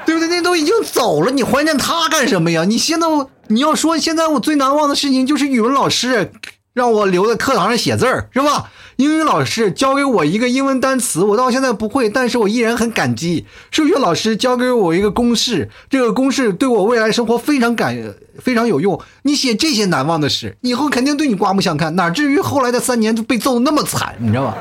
[0.07, 0.29] 对不对？
[0.29, 2.65] 那都已经走了，你怀念他干什么呀？
[2.65, 3.07] 你现在
[3.49, 6.31] 你要说现在我最难忘的事情就是语文老师
[6.75, 8.71] 让我留在课堂上写字儿，是吧？
[8.97, 13.45] 英语老师教给我一个英文单词，我到现在不会，但是我依然很感激。
[13.71, 17.97] 数学老师教给我一个公式，这个公式对我未来生活非常感
[18.41, 19.01] 非常有用。
[19.23, 24.57] 你写这些难忘的事，以后肯定对你刮目相看，哪至于后来的三年就被揍那么惨，你知道吧？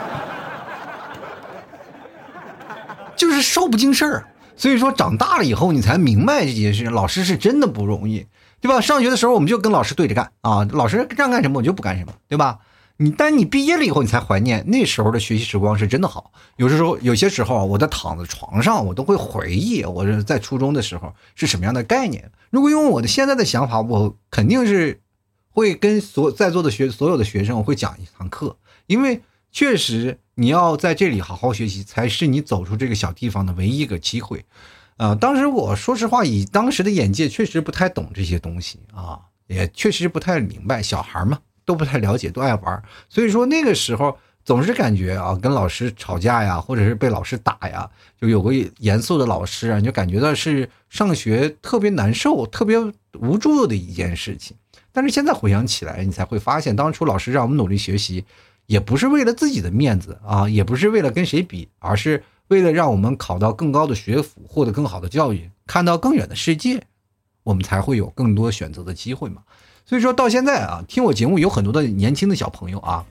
[3.24, 6.84] 就是少不经事儿，所以说长大了以后你才明白这件事。
[6.86, 8.28] 老师是真的不容易，
[8.60, 8.82] 对吧？
[8.82, 12.60] 上学的时候我们就跟老师对着干啊，老师让干什么我就不干什么，对吧？
[12.98, 16.34] 你但你毕业了以后你才怀念那时候的学习时光是真的好。
[16.58, 22.30] 有时候有些时候我在躺在床上，我都会回忆我在初中的时候是什么样的概念。
[22.50, 25.00] 如果用我的现在的想法，我肯定是
[25.50, 28.58] 会跟所在座的学所有的学生我会讲一堂课，
[28.88, 29.22] 因为
[29.54, 30.20] 确实。
[30.36, 34.44] 你要在这里好好学习，才是你走出这个小地方的唯一一个机会。
[34.98, 40.82] 呃，当时我说实话，以当时的眼界，确实不太懂这些东西啊，也确实不太明白。
[40.82, 47.88] 小孩嘛，都不太了解，都爱玩，所以说那个时候总是感觉啊，跟老师吵架呀，或者是被老师打呀，
[48.20, 52.76] 就有个严肃的老师啊，你就感觉到是上学特别难受、特别
[53.20, 54.58] 无助的一件事情。
[54.92, 58.26] 但是现在回想起来，你才会发现，当初老师让我们努力学习。
[58.66, 66.84] 也不是为了自己的面子啊，也不是为了跟谁比，而是为了让我们考到更高的学府，获得更好的教育，看到更远的世界，
[67.44, 69.42] 我们才会有更多选择的机会嘛。
[69.86, 73.06] 所以说到现在啊，听我节目有很多的年轻的小朋友啊，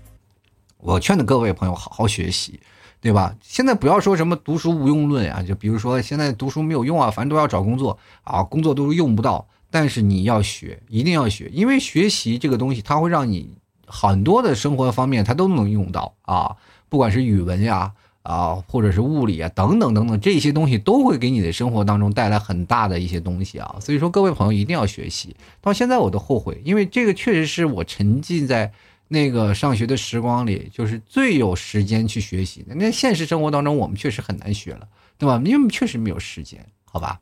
[0.78, 2.60] 我劝的各位朋友好好学习，
[3.00, 3.36] 对吧？
[3.42, 9.46] 现在不要说什么读书无用论啊，就比如说现在读书没有用啊，反正都要找工作啊，工作都是用不到。
[9.70, 13.54] 但是你要学，一定要学，因为学习这个东西，它会让你
[13.92, 16.56] 很多的生活方面它都能用到啊，
[16.88, 23.76] 不管是语文呀啊，或者是物理啊等等等等，这些东西都会给你的生活当中带来很大的一些东西啊。
[23.80, 25.36] 所以说，各位朋友一定要学习。
[25.60, 28.72] 到现在我都后悔，因为这个确实是我沉浸在。
[29.08, 32.74] 那个上学的时光里，就是最有时间去学习的。
[32.74, 35.38] 那现实生活当中，我们确实很难学了，对吧？
[35.44, 37.20] 因为确实没有时间，好吧。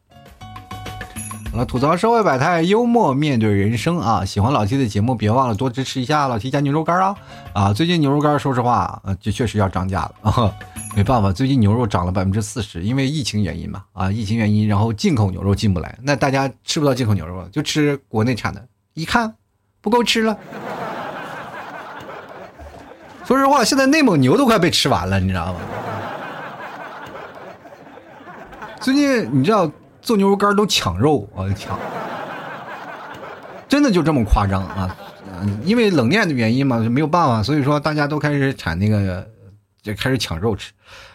[1.52, 4.24] 好了，吐槽社会百态，幽默面对人生啊！
[4.24, 7.16] 喜欢老 T 的节目，别忘了多支持一下老 T 家牛肉干啊！
[7.52, 10.54] 啊，最近牛肉干，说实话，呃，就确实要涨价了啊。
[10.94, 19.34] 没办法，最近牛肉涨了百分之四十，因为疫情原因嘛，啊，疫情原因，然后进口牛肉进不来，那大家吃不到进口牛肉了，就吃国内产的，一看
[19.80, 20.38] 不够吃了。
[23.24, 25.60] 说实话，现在内蒙牛都快被吃完了，你知道吗？
[28.80, 29.70] 最近你知道
[30.02, 31.78] 做牛肉干都抢肉，我抢，
[33.68, 34.96] 真的就这么夸张啊？
[35.64, 39.26] 因为冷链的原因嘛，就没有办法，所以说大家都开始产那个，
[39.82, 40.72] 就开始抢肉吃，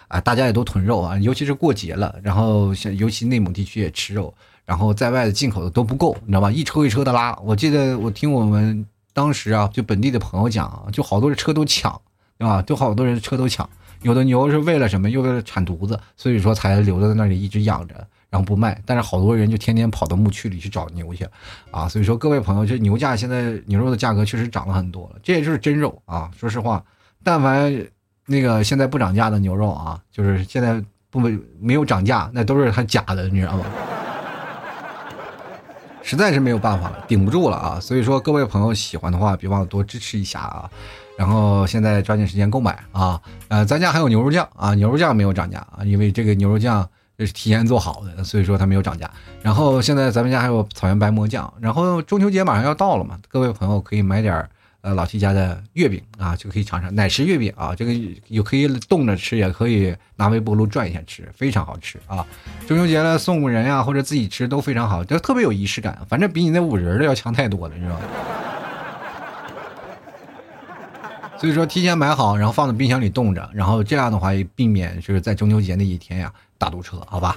[0.08, 4.34] 啊，大家也都囤肉啊，尤其是过节了，然后像尤其内蒙地区也吃肉，
[4.66, 6.52] 然后在外的进口的都不够，你知道吧？
[6.52, 8.86] 一车一车的拉，我记得我听我们。
[9.14, 12.02] 当时啊，就本地的朋友讲，就好多人车都抢，
[12.38, 12.62] 对吧？
[12.64, 13.70] 就好多人车都抢。
[14.02, 15.10] 有的牛是为了什么？
[15.10, 18.82] 又为了产犊子，所以说才留在那里一直养着，然后不卖。
[18.86, 21.28] 但是好多人就天天跑到牧区里去找牛去，
[21.72, 26.30] 啊，所以说各位朋友，这牛价现在牛肉的价格确实涨了很多了，这也就是真肉啊。
[26.38, 26.84] 说实话，
[27.24, 27.72] 但凡
[28.26, 31.20] 那个现在不涨价的牛肉啊，就是现在不
[31.60, 33.66] 没有涨价，那都是它假的，你知道吗？
[36.08, 37.80] 实在是没有办法了，顶不住了啊！
[37.80, 40.70] 所以说，各位朋友喜欢的话，别忘了多支持一下啊！
[41.18, 43.20] 然后现在抓紧时间购买啊！
[43.48, 46.88] 呃，咱家还有牛肉酱啊，牛肉酱没有涨价啊，因为这个牛肉酱
[47.20, 49.08] 是提前做好的，所以说它没有涨价。
[49.44, 54.50] 然后现在咱们家还有草原白馍酱，然后中秋节马上要到了嘛，各位朋友可以买点。
[54.82, 57.92] 呃，老七家的月饼啊，就可以尝尝奶食月饼啊，这个
[58.28, 62.24] 有可以冻着吃，也可以拿微波炉转一下吃，非常好吃啊！
[62.68, 68.02] 中秋节了送人呀，或者自己吃都非常好，就特别有仪式感，反正比你那五仁的要强太多了，你知道吗？
[71.40, 77.36] 所以说提前买好，然后放在冰箱里冻着，然后这样的话也避免就是在中秋节那一天呀大堵车，好吧？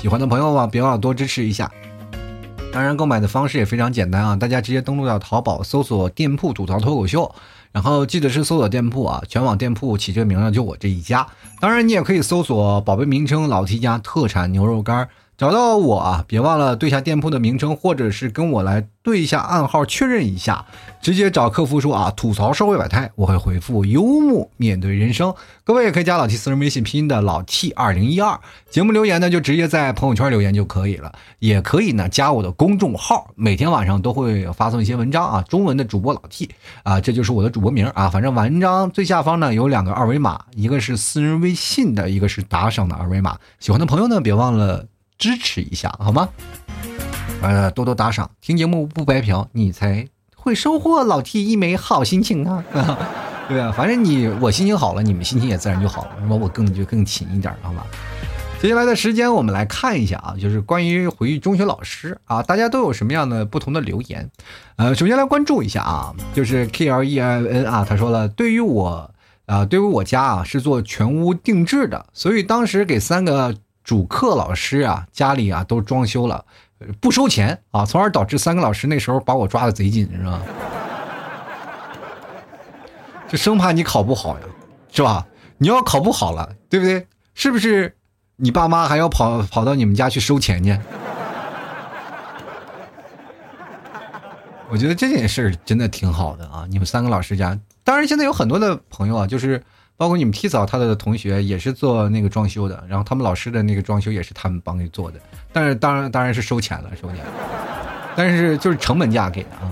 [0.00, 1.70] 喜欢的朋友啊，别忘了多支持一下。
[2.72, 4.34] 当然，购买的方式也非常简单啊！
[4.34, 7.32] 大家直接登录到淘宝，搜索店铺“吐槽脱口秀”，
[7.70, 11.24] 然后记得是搜索店铺啊，全网店铺起这个名字就我这一家。
[11.60, 15.08] 当然，你也可以搜索宝贝名称“老 T 家特产牛肉干”。
[15.36, 20.64] 找到我啊，别忘了对下店铺的名称，或者是跟我来对一下暗号，确认一下。
[21.04, 25.34] 直接找客服说啊，吐槽社会百态，我会回复幽默面对人生。
[25.62, 28.40] 各位也可以加老 T 私人微信拼音的老 T 二零一二。
[28.70, 31.12] 节目留言呢，就直接在朋友圈留言就可以了。
[31.40, 36.48] 也可以呢，加我的公众号，每天晚上都会发送一些文章啊，中文的主播老 T
[36.84, 38.08] 啊，这就是我的主播名啊。
[38.08, 43.38] 反正文章最下方呢有两个二维码，一个是私人微信的，一个是打赏的二维码。
[43.60, 44.86] 喜欢的朋友呢，别忘了。
[45.16, 46.28] 支持一下好吗？
[47.40, 50.08] 呃，多多打赏，听节目不白嫖，你才
[50.44, 52.62] 会收获老 T 一枚好心情啊！
[53.48, 57.86] 对啊，反正你我心情好了，你们心情也自然就好了，那么我更就更勤一点，好吧？
[58.60, 64.30] 接下来的时间我们来看一下啊，就是关于回忆中学老师啊，大家都有什么样的不同的留言？
[64.76, 69.10] 呃，首先来关注一下啊，就是 K L E I N 啊，他说了，对于我
[69.46, 73.54] 啊，对于我家啊是做全屋定制的，所以当时给三个。
[73.84, 76.42] 主课老师啊，家里啊都装修了，
[77.00, 80.40] 不收钱啊，从而导致三个老师那时候把我抓的贼紧，是吧？
[83.28, 84.44] 就生怕你考不好呀，
[84.92, 85.26] 是吧？
[85.58, 87.06] 你要考不好了，对不对？
[87.34, 87.96] 是不是？
[88.36, 90.78] 你爸妈还要跑跑到你们家去收钱去？
[94.70, 96.66] 我觉得这件事真的挺好的啊！
[96.68, 99.62] 你们三个老师家，当然现在有很多的朋友啊，就是。
[99.96, 105.20] 包括你们 T 嫂她的同学也是做那个装修的，然后他们老师的那个装修也是他们帮你做的，
[105.52, 107.24] 但是当然当然是收钱了，收钱，
[108.16, 109.70] 但是就是成本价给的啊。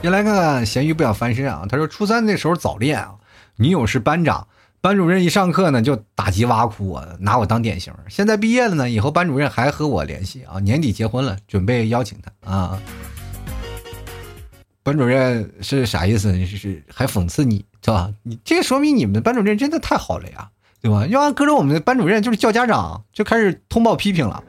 [0.00, 3.14] 先来看看咸鱼不想翻身啊，他说初三那时候早恋啊，
[3.56, 4.46] 女友是班长，
[4.80, 7.92] 班主任一上课呢就打击挖苦我，拿我当典型。
[8.08, 12.80] 现在毕业了呢，以后班主任还和我联系啊，年底结婚了，准备邀请他啊。
[14.84, 16.32] 班主任是啥意思？
[16.46, 18.10] 是还讽刺你， 是吧？
[18.22, 20.48] 你这说明你们的班主任真的太好了呀，
[20.82, 21.06] 对吧？
[21.06, 24.42] 要按搁着我们的班主任就是叫家长，就开始通报批评了。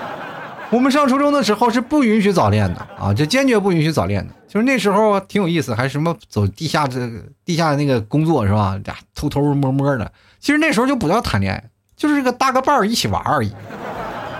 [0.70, 4.34] 我们上初中的时候是不允许早恋的啊，这坚决不允许早恋的。
[4.46, 7.10] 就是那时候挺有意思，还什么走地下这
[7.44, 8.78] 地下那个工作是吧？
[8.84, 10.12] 俩，偷偷摸摸的。
[10.40, 11.64] 其实那时候就不叫谈恋爱，
[11.96, 13.50] 就是个搭个伴儿一起玩而已。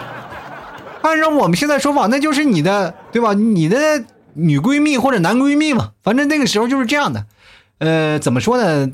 [1.02, 3.32] 按照我们现在说法，那就是你的对吧？
[3.32, 4.04] 你的
[4.34, 7.24] 女闺蜜或者男闺蜜嘛，反正那个时候就是这样的。
[7.78, 8.92] 呃，怎么说呢？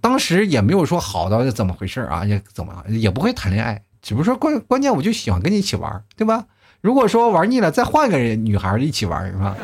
[0.00, 3.82] 当时也没有说好的怎么回事啊，也怎么也不会谈恋爱。
[4.00, 6.46] 只不过说关关键，我就喜欢跟你一起玩，对吧？
[6.80, 9.56] 如果说玩腻了，再换个人女孩一起玩，是吧？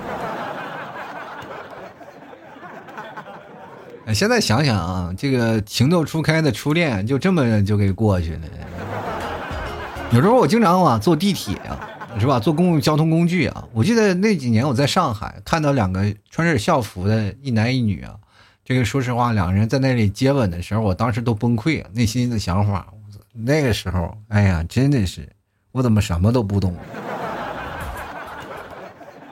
[4.15, 8.41] 现在想想啊，这个情窦初开的初恋就这么就给过去了。
[10.13, 11.79] 有时候我经常啊坐地铁啊，
[12.19, 12.39] 是吧？
[12.39, 13.65] 坐公共交通工具啊。
[13.73, 18.15] 我记得那几年我在上海看到两个穿着校服的一男一女啊，
[18.69, 22.87] 这个说实话，两个人在那里接吻的时候，我当时都崩溃了，内心的想法。
[23.33, 25.27] 那个时候，哎呀，真的是，
[25.73, 26.77] 我怎么什么都不懂？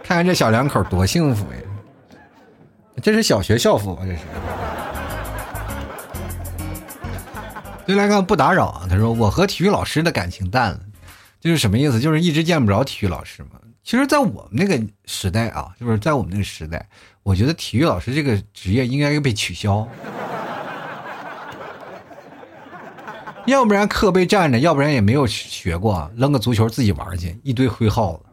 [0.02, 1.58] 看看这小两口多幸福呀！
[3.02, 4.20] 这是小学校服，这是。
[7.84, 10.80] 对来看不打扰啊，他说我和体育老师的感情淡了，
[11.38, 12.00] 就是什么意思？
[12.00, 13.50] 就是一直见不着体育老师嘛。
[13.86, 16.84] 其实，在我们那个时代啊，就是在我们那个时代，
[17.22, 19.86] 我觉得体育老师这个职业应该被取消。
[23.46, 28.24] 要不然课被占着，要不然也没有学过，扔个足球自己玩去，一堆灰耗子。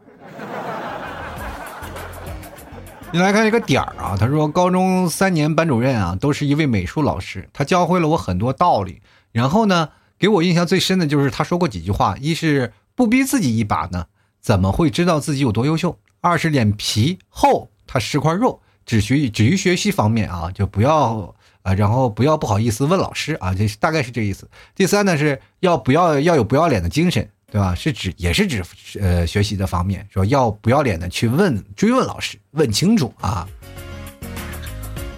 [3.12, 9.00] 你来看一个点儿啊，他说高中三年班主任啊，都是一位美术老师，他教会了我很多道理。
[9.30, 14.06] 然后呢，给我印象最深的就是他说过几句话：一是不逼自己一把呢，
[14.44, 15.98] 怎么会知道自己有多优秀？
[16.20, 21.34] 二是脸皮厚，他是块肉，只学只于学习方面啊，就不要。
[21.62, 24.46] 啊，然后不要不好意思问老师啊，这大概是这意思。
[24.74, 27.74] 第三呢，是要不要要有不要脸的精神，对吧？
[27.74, 28.62] 是指也是指
[29.00, 33.48] 呃学习的方面，说要不要脸的去问追问老师，问清楚啊。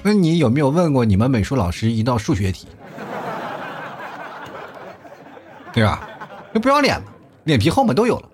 [0.04, 2.68] 那你有没有问过你们美术老师一道数学题？
[5.72, 6.08] 对吧？
[6.54, 7.08] 就不要脸嘛，
[7.42, 8.28] 脸皮厚嘛，都有了，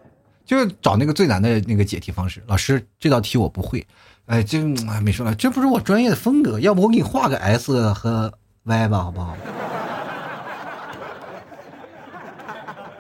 [0.53, 2.43] 就找那个最难的那个解题方式。
[2.47, 3.87] 老师，这道题我不会。
[4.27, 4.61] 哎，这
[5.01, 6.61] 没说了，这不是我专业的风格。
[6.61, 8.31] 要不我给你画个 S 和
[8.65, 9.35] Y 吧，好不好？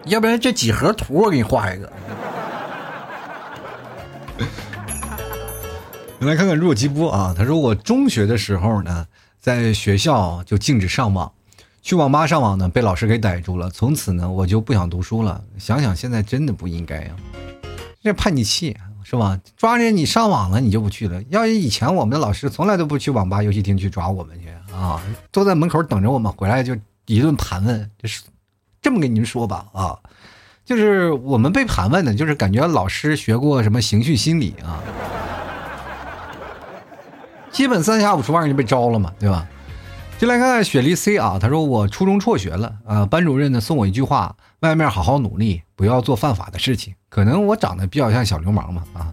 [0.06, 1.92] 要不然这几何图我给你画一个。
[6.18, 9.06] 你来看看若基波啊，他说我中学的时候呢，
[9.38, 11.30] 在学校就禁止上网，
[11.82, 15.42] 去网吧上网呢被老师给逮住了，从此呢我就不想读书了。
[15.58, 17.10] 想想现在真的不应该呀，
[18.02, 18.74] 这叛逆期。
[19.04, 19.38] 是吧？
[19.58, 21.22] 抓着你上网了，你就不去了。
[21.28, 26.74] 要是以前我们的老师从来都不去网吧、游戏厅去抓我们去啊，坐在门口等着我们回来就
[27.04, 27.90] 一顿盘问。
[27.98, 28.22] 就是
[28.80, 29.98] 这么跟您说吧啊，
[30.64, 34.80] 就是我们被盘问的，就是感觉老师学过什么刑讯心理啊，
[37.50, 39.46] 基本三下五除二就被招了嘛，对吧？
[40.22, 46.94] 就来看看雪莉 C 啊，他说我初中辍学了啊，班主任呢送我一句话：外面好好努力，不要做犯法的事情。
[47.08, 49.12] 可能我长得比较像小流氓嘛，啊，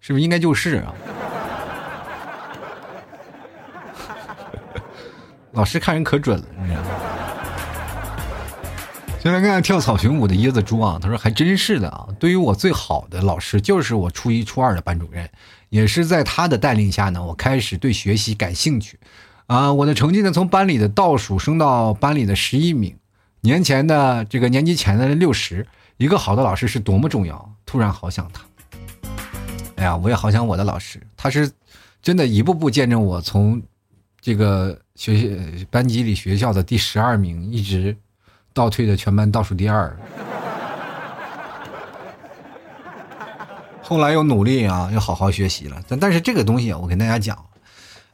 [0.00, 0.92] 是不是应该就是啊？
[5.54, 6.88] 老师看人可准了，你知道吗？
[9.20, 12.08] 先来看看跳草裙舞的椰子猪啊，他说还真是的啊。
[12.18, 15.30] 对于我最好的老师就是我初一初二的班主任，
[15.68, 18.98] 也是在他的带领下呢，我开始对学习感兴趣，
[19.52, 22.96] 啊，我的成绩呢从班里的倒数升到班里的十一名，
[23.42, 25.66] 年前的这个年级前的六十。
[25.98, 27.54] 一个好的老师是多么重要！
[27.66, 28.42] 突然好想他。
[29.76, 31.52] 哎呀，我也好想我的老师，他是
[32.00, 33.60] 真的一步步见证我从
[34.22, 37.94] 这个学习班级里学校的第十二名，一直
[38.54, 39.94] 倒退的全班倒数第二。
[43.82, 45.76] 后来又努力啊，又好好学习了。
[45.86, 47.36] 但但是这个东西，我跟大家讲，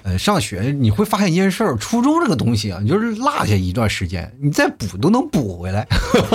[0.03, 5.87] 呃，上学你会发现一件事儿：初中这个东西啊，你就是落下一段时间，你再补都能补回来。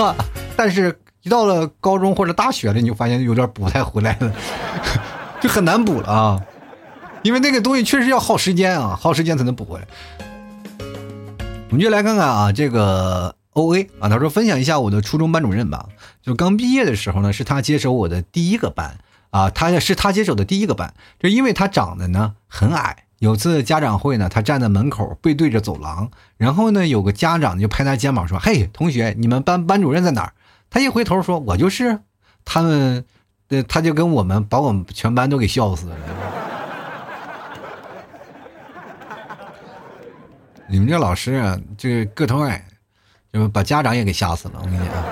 [0.56, 0.98] 但是。
[1.24, 4.30] 一到了高中或者大学了，你就发现有点补不太回来了，
[5.40, 6.42] 就很难补了啊！
[7.22, 9.86] 因为那个东西确实要耗时间啊，耗时间才能补回来。
[11.70, 15.88] 我们就来看看啊，这个 O A 啊，他说分享一下我的初中班主任吧。
[16.20, 18.98] 就刚毕业的时候呢，是他接手我的第一个班
[19.30, 23.03] 啊，他是他接手的第一个班，就因为他长得呢很矮。
[23.24, 30.34] 有次家长会呢，他站在门口背对着走廊，然后呢有个家长就拍他肩膀说：“嘿，同学，你们班班主任在哪儿？”
[30.68, 32.00] 他一回头说：“我就是。”
[32.44, 33.02] 他们，
[33.48, 35.96] 呃，他就跟我们把我们全班都给笑死了。
[40.66, 42.62] 你们这老师啊，这个头矮，
[43.32, 44.60] 就把家长也给吓死了。
[44.60, 45.02] 我跟你讲，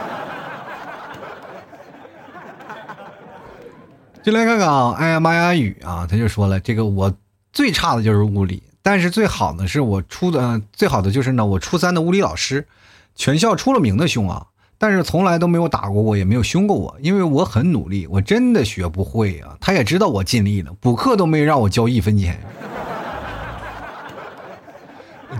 [4.23, 7.11] 进来看看啊哎呀妈呀雨啊，他就说了，这个我
[7.53, 12.67] 最差的就是物理，但是最好的是我初的最好的就是呢，我初三的物理老师，
[13.15, 14.47] 全校出了名的凶啊，
[14.79, 19.57] 但是从来都没有打过我，也没有凶过我，因为我很努力，我真的学不会啊。
[19.61, 22.41] 他也知道我尽力了，补课都没让我交一分钱。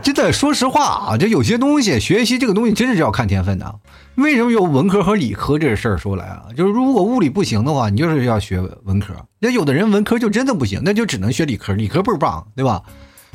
[0.03, 3.75] 真的，说实话啊，这有些东西，学习这个东西真是要看天分的。
[4.17, 6.47] 为什么有文科和理科这事儿说来啊？
[6.57, 9.15] 就是如果物理不行的话，你就是要学文科。
[9.39, 12.83] 那有的人文科就真的不行，那就只能学理科，理科倍儿棒，对吧？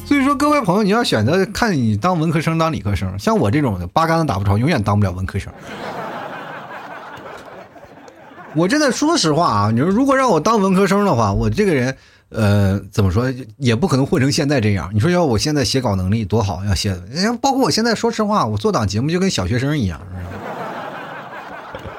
[0.06, 3.18] 所以说，各位朋友，你要选择看你当文科生当理科生。
[3.18, 5.52] 像我这种的，八竿子打不着，永远当不了文科生。
[8.54, 11.96] 我真的说实话啊，你说如果让我当文科生的话，我这个人。
[12.30, 14.90] 呃，怎么说也不可能混成现在这样。
[14.94, 16.94] 你说要我现在写稿能力多好，要写，
[17.42, 20.02] 包括我现在说实话，我做档节目就跟小学生一样。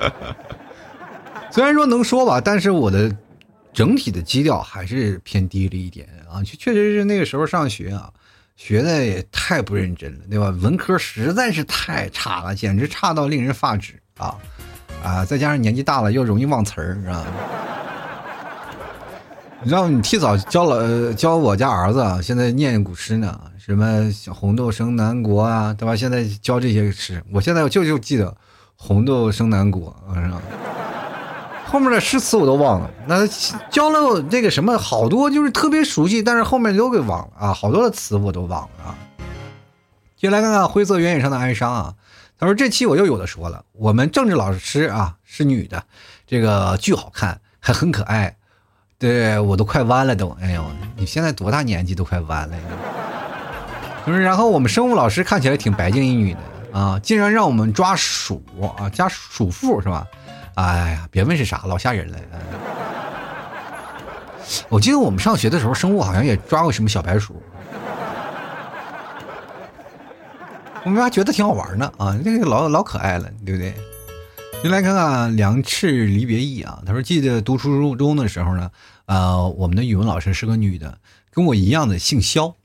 [1.50, 3.10] 虽然说能说吧，但是我的
[3.72, 6.42] 整体的基调还是偏低了一点啊。
[6.44, 8.10] 确确实是那个时候上学啊，
[8.54, 10.50] 学的也太不认真了，对吧？
[10.60, 14.36] 文科实在是太差了，简直差到令人发指啊
[15.02, 15.24] 啊！
[15.24, 17.26] 再加上年纪大了，又容易忘词儿，是吧？
[19.60, 25.96] 你知道你提早教了教我家儿子啊，现在念古诗呢，什么“红豆生南国”啊，对吧？
[25.96, 28.36] 现在教这些诗，我现在就就记得
[28.76, 30.40] “红豆生南国”啊，
[31.66, 32.88] 后面的诗词我都忘了。
[33.08, 33.26] 那
[33.68, 38.94] 教了那个什么，好多就是特别熟悉，但是后面都给忘了啊，好多的词我都忘了啊。
[40.16, 41.94] 接下来看看灰色原野上的哀伤啊，
[42.38, 45.82] 他说这期我又有的说了，我们政治老师啊是女的，
[46.28, 48.36] 这个巨好看，还很可爱。
[48.98, 50.64] 对我都快弯了都，哎呦，
[50.96, 52.62] 你现在多大年纪都快弯了呀？
[54.04, 56.40] 就是然后我们生物老师看起来挺白净一女的
[56.78, 58.42] 啊，竟然让我们抓鼠
[58.76, 60.04] 啊，加鼠妇是吧？
[60.54, 62.18] 哎呀，别问是啥，老吓人了。
[64.68, 67.40] 我记得我们上学的时候，生物好像也抓过什么小白鼠，
[70.82, 73.72] 我们还觉得挺好玩呢啊，那个老老可爱了，对不对？
[74.60, 78.70] 您来看看《梁翅离别意》啊，他说记得读初中的时候呢，
[79.06, 80.98] 呃，我们的语文老师是个女的，
[81.30, 82.56] 跟我一样的姓肖。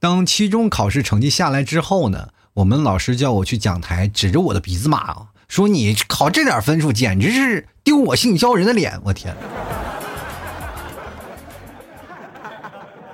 [0.00, 9.00] 当期中考试成绩下来之后呢，我们老师叫我去讲台，指着我的鼻子骂啊，说你考这点分数，简直是丢我姓肖人的脸！
[9.04, 9.32] 我天！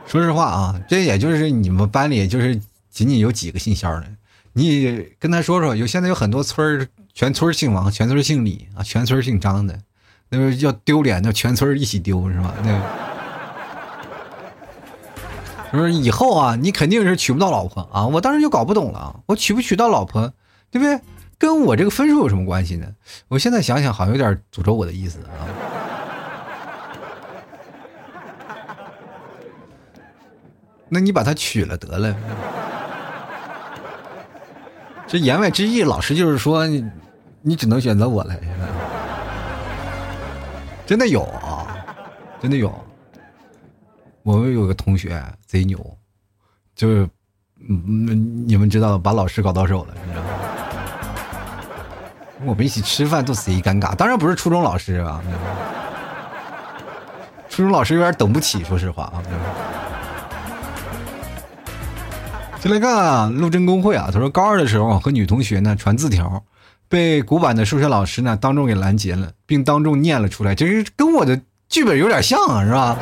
[0.07, 2.59] 说实话啊，这也就是你们班里就是
[2.91, 4.07] 仅仅有几个姓肖的，
[4.55, 6.89] 你跟他说说，有现在有很多村儿。
[7.15, 9.79] 全村姓王，全村姓李啊，全村姓张的，
[10.31, 12.55] 那个要丢脸，那全村一起丢是吧？
[12.63, 12.73] 那
[15.73, 18.07] 个， 说以后啊，你肯定是娶不到老婆啊！
[18.07, 20.33] 我当时就搞不懂了，我娶不娶到老婆，
[20.71, 20.99] 对不对？
[21.39, 22.87] 跟我这个分数有什么关系呢？
[23.29, 25.45] 我现在想想，好像有点诅咒我的意思啊。
[30.89, 32.17] 那你把他娶了得了。
[35.07, 36.67] 这言外之意，老师就是说。
[37.43, 38.67] 你只能选择我了，现在
[40.87, 41.67] 真的有啊，
[42.41, 42.73] 真的有。
[44.23, 45.79] 我们有个同学贼牛，
[46.77, 47.09] 就是
[47.69, 50.29] 嗯，你们知道把老师搞到手了，你知道吗？
[52.45, 55.21] 我们一起吃饭都贼尴尬，当然不是初中老师啊，
[57.49, 59.19] 初中老师有点等不起，说实话啊。
[62.61, 66.41] 进来看啊，陆贞公会啊，他说高二的时候和女同学呢传字条。
[66.93, 72.99] 被古板的数学老师呢当众给拦截了，并当众念了出来，这是跟我的剧本有点像啊，是吧？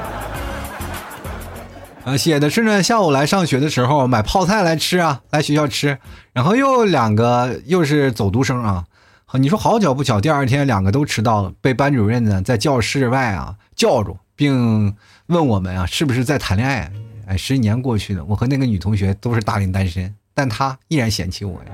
[2.05, 5.99] 啊，写的是呢，下午来上学的时候买泡菜来吃啊，来学校吃，
[6.32, 8.84] 然后又两个又是走读生啊，
[9.32, 14.95] 你说好巧不巧，第二天两个都迟到了，被班主任呢在教室外啊叫住，并
[15.26, 16.93] 问我们啊是不是在谈恋爱？
[17.26, 21.70] 哎，十几年过去了，我和那个女同学都是大龄单身，但她依然嫌弃我呀。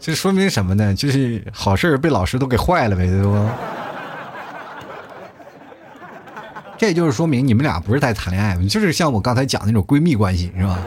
[0.00, 0.94] 这说明什么呢？
[0.94, 3.48] 就是好事被老师都给坏了呗，对不？
[6.78, 10.78] 这就是说明你们俩不是在谈恋爱，就是像我刚才讲的那种闺蜜关系，是吧？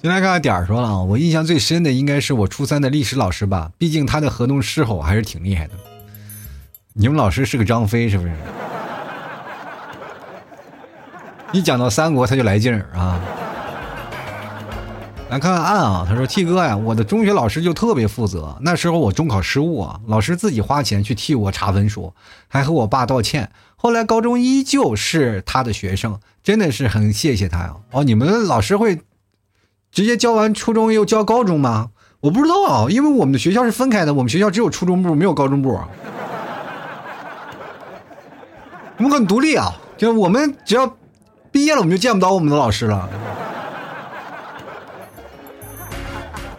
[0.00, 5.74] 先来看看点儿说了啊，我印象最深的应该是我初三的历史老师吧，毕竟他的河东狮吼还是挺厉害的。
[6.94, 8.32] 你们老师是个张飞是不是？
[11.52, 13.20] 一讲到三国他就来劲儿啊。
[15.28, 18.56] 来看看案啊，他说：“T 哥呀，我的中学老师就特别负责。
[18.60, 22.14] 那时候我中考失误啊，老师自己花钱去替我查分数，
[22.46, 23.50] 还和我爸道歉。
[23.74, 27.74] 后来高中依旧是他的学生，真的是很谢谢他呀。
[27.90, 29.00] 哦，你们老师会
[29.90, 31.90] 直接教完初中又教高中吗？
[32.20, 35.76] 我不知道啊，因为我们的学校是分开的，我们学校只有初中部，没有高中部。
[38.98, 40.96] 我们很独立啊，就是我们只要
[41.50, 43.08] 毕业了，我们就见不到我们的老师了。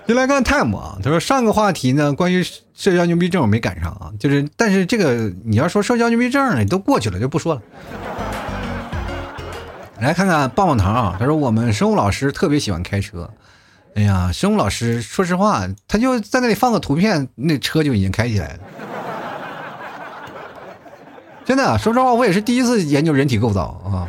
[0.07, 2.41] 就来看 time 啊，他说上个话题呢，关于
[2.73, 7.61] 社交牛逼症我没赶上啊，就是但是这个你要说社交牛逼症呢，都过去了就不说了。
[9.99, 13.29] 来看看棒棒糖啊，他说我们生物老师特别喜欢开车，
[13.95, 18.59] 哎呀，生物老师说实话，他就在那里放个图片，那车就已经开起来了。
[21.43, 24.07] 真的，说实话，我也是第一次研究人体构造啊。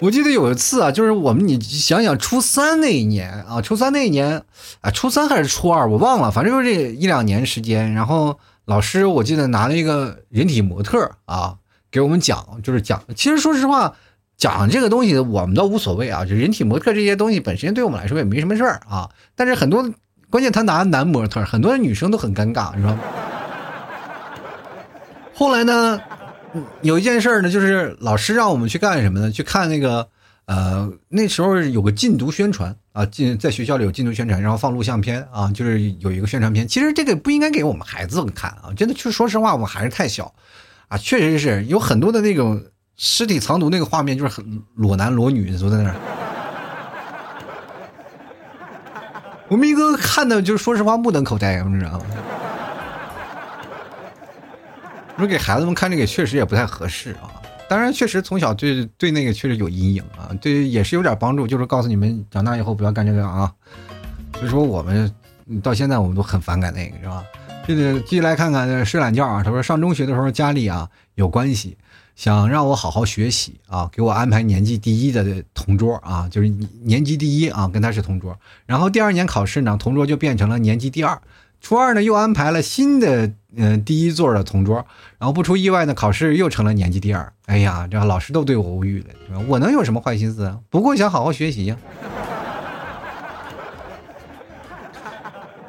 [0.00, 4.42] 我记得有一次啊，就是我们你想想，初三那一年啊，初三那一年
[4.80, 7.92] 啊，初三还是初二，我忘了，反正就是这一两年时间。
[7.94, 11.56] 然后老师我记得拿了一个人体模特啊，
[11.90, 13.02] 给我们讲，就是讲。
[13.14, 13.94] 其实说实话，
[14.36, 19.08] 讲这个东西我们倒无所谓啊，就人体模特这些东西本身对我们来说也没什么事儿啊。
[19.36, 19.88] 但是很多
[20.28, 22.98] 关键他拿男模特，很多女生都很尴尬，是吧？
[25.34, 26.00] 后来呢？
[26.82, 29.30] 有一件事呢，就是老师让我们去干什么呢？
[29.30, 30.08] 去看那个，
[30.46, 36.68] 呃，那时候有个禁毒宣传啊，禁在学校里有禁毒宣传，然后放录像片啊，就是有一个宣传片。
[36.68, 40.32] 其实这个不应该给我们孩子们看啊，真的，就说实话，我们还是太小
[40.88, 42.62] 啊，确实是有很多的那种
[42.96, 45.94] 尸体藏毒那个画面，就是很裸男裸女坐在那儿。
[49.48, 52.04] 我们一个看的，就是说实话目瞪口呆，你知道吗？
[55.16, 57.30] 说给孩子们看这个确实也不太合适啊，
[57.68, 63.52] 当然确实从小对对那个确实有阴影啊，对也是有点帮助，就是告诉你们长大以后不要干这个啊。
[64.34, 65.12] 所以说我们
[65.62, 67.24] 到现在我们都很反感那个是吧？
[67.66, 71.76] 这个继续来看看睡懒觉啊，他说上中学的时候家里啊有关系，
[72.16, 76.48] 想让我好好学习啊，给我安排年级第一的同桌啊，就是
[76.82, 78.36] 年级第一啊，跟他是同桌。
[78.66, 81.18] 然后第二年考试呢，同桌就变成了年级第二。
[81.64, 84.84] 初二呢，又安排了新的嗯第一座的同桌，
[85.18, 87.32] 然后不出意外呢，考试又成了年级第二。
[87.46, 90.58] 哎呀，这老师都对我无语了，我能有什么坏心思啊？
[90.68, 91.76] 不过想好好学习呀。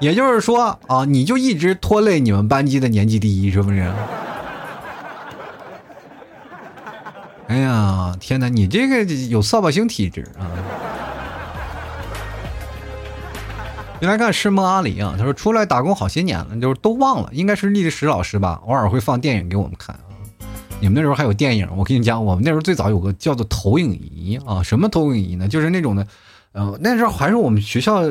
[0.01, 3.89] 也就是说啊，你就一直拖累你们班级的年级第一，是不是？
[7.47, 10.51] 哎呀，天哪，你这个有扫把星体质啊！
[14.01, 20.03] 你来看师梦阿里啊，他说出来打工好些年了，就是都忘了，应该是历史老师吧，偶尔会放电影给我们看啊。
[20.81, 21.67] 你们那时候还有电影？
[21.77, 25.47] 我跟你讲，我们那时候最早有个叫做投影仪啊，什么投影仪呢？
[25.47, 26.05] 就是那种的，
[26.51, 28.03] 呃，那时候还是我们学校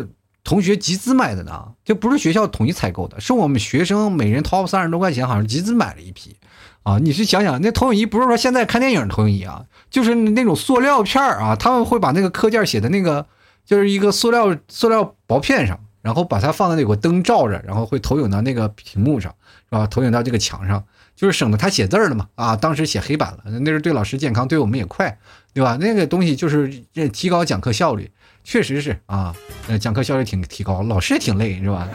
[0.43, 6.35] 同学集资买的呢，就不是学校统一采购的，是我们学生每人掏三十多块钱，好像集资买了一批
[6.83, 6.99] 啊。
[6.99, 13.27] 你是想想，那投影仪不是说现在看电影投影仪啊，就是那种塑料片儿啊，他们会把那个课件写的那个。
[13.65, 19.35] 就是一个塑料塑料薄片上，然后把它放在那个灯照着，然后会投影到那个屏幕上，
[19.71, 19.87] 是吧？
[19.87, 20.85] 投影到这个墙上，
[21.17, 22.29] 就是省得他写字了嘛。
[22.35, 25.19] 啊，当时写黑板了，那是对老师健康，对我们也快，
[25.53, 25.77] 对吧？
[25.81, 26.69] 那个东西就是
[27.13, 28.11] 提高讲课效率，
[28.43, 29.35] 确实是啊，
[29.69, 31.89] 呃，讲课效率挺提高，老师也挺累，是吧？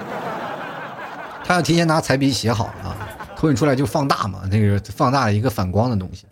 [1.46, 2.98] 他要提前拿彩笔写好啊，
[3.36, 6.26] 投影出来就放大嘛，那个放大了一个反光的东西。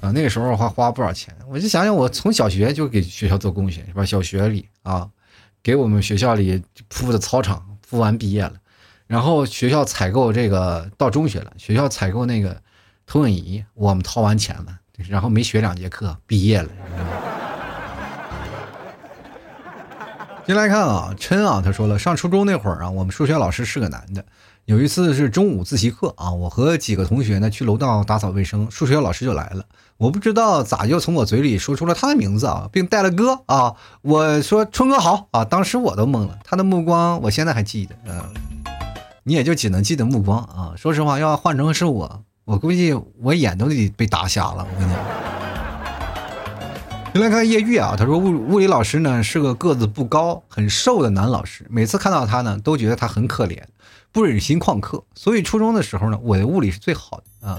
[0.00, 4.04] 啊，那个时候花花不少钱，我就想想，我从小学就给学校做贡献，是吧？
[4.04, 5.08] 小学里啊，
[5.62, 8.52] 给我们学校里铺的操场铺完毕业了，
[9.06, 12.60] 然后学校采购这个到中学了，学校采购那个
[13.06, 14.78] 投影仪，我们掏完钱了，
[15.08, 16.68] 然后没学两节课毕业了。
[20.46, 24.24] 进来看啊，琛啊，他说了，上初中那会儿啊，我们数学老师是个男的。
[24.66, 29.64] 有一次是中午自习课啊，我和几个同学呢去楼道打扫卫生，数学老师就来了。
[29.98, 33.74] 我不知道咋就从我嘴里说出了他的名字啊，并带了哥啊。
[34.02, 37.94] 我说春哥好啊，当时我都懵了，他的目光我现在还记得。
[38.06, 38.22] 嗯，
[39.24, 40.74] 你也就只能记得目光啊。
[40.76, 42.92] 说实话，要换成是我，我估计
[43.22, 44.66] 我眼都得被打瞎了。
[44.70, 45.02] 我跟你讲。
[47.14, 53.62] 先来看叶玉啊，他说物物理老师呢是个个子不高、很瘦的男老师，每次看到他呢都觉得他很可怜。
[54.12, 57.58] 不忍心旷课，所以初中的时候呢，我的物理是最好的啊。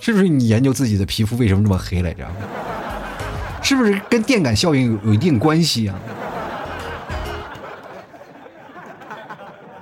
[0.00, 2.26] 是不是你研究自己的皮肤为什么这么黑来着？
[3.62, 5.94] 是不是跟电感效应有有一定关系啊？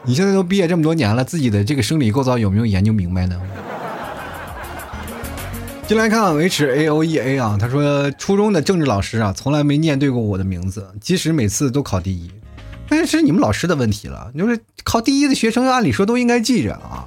[0.02, 3.40] 你现在都毕业这么多年了，自己的这个生理构造有没有研究明白呢？
[5.86, 12.30] 进来看 H A O E A 啊，他说初中的政治老师啊，从来没念对过我的名字，即使每次都考第一。
[12.90, 14.32] 那是你们老师的问题了。
[14.36, 17.06] 就是考第一的学生，按理说都应该记着啊。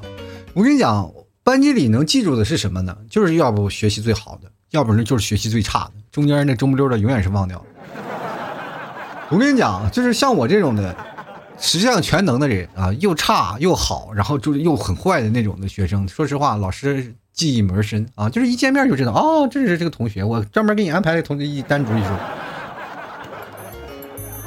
[0.54, 1.12] 我跟你讲，
[1.44, 2.96] 班级里能记住的是什么呢？
[3.10, 7.64] 就是要不学习最好的，要不然就是学习最差的，中间那中不溜的永远是忘掉。
[9.30, 10.96] 我跟你讲，就是像我这种的，
[11.58, 16.08] 实际上全能的人啊，又差又好，然后就是又很坏的那种的学生。
[16.08, 22.20] 说实话，老师记忆门深啊，就是一见面就知道，哦，这是这个同学，我专门给你安排了同学一单独一说。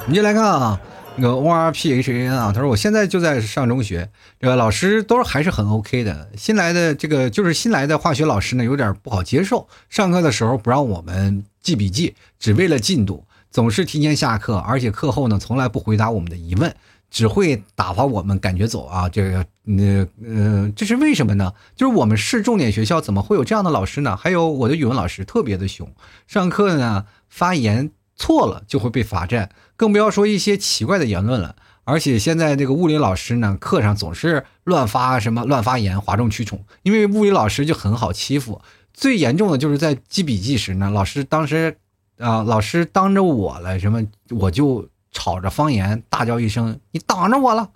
[0.06, 0.78] 你就来看啊，
[1.16, 4.10] 那个 O R P H A N 啊，他说我现在就在上中学，
[4.40, 6.30] 这个老师都还是很 O K 的。
[6.36, 13.24] 新来的这个就是新来的化学老师呢，有点不好接受，上课的时候不让我们记笔记，只为了进度。
[13.50, 16.74] 总是提前下课，而且课后呢，从来不回答我们的疑问，
[17.08, 19.08] 只会打发我们感觉走啊！
[19.08, 21.52] 这个，呃呃，这是为什么呢？
[21.76, 24.16] 就是我们市重点学校，怎么会有这样的老师呢？
[24.16, 25.88] 还有我的语文老师特别的凶，
[26.26, 31.56] 上课呢发言错了就会被罚站，更不要说一些奇怪的言论了。
[31.84, 38.60] 而且现在这个物理老师呢，课上总是乱发什么乱发言，哗众取宠，因为物理老师就很好欺负。
[38.92, 41.76] 最严重的就是在记笔记时呢，老师当时。
[42.16, 42.44] 啊！
[42.44, 44.00] 老师当着我了，什么
[44.30, 47.68] 我就吵着方言大叫一声：“你挡着我了！”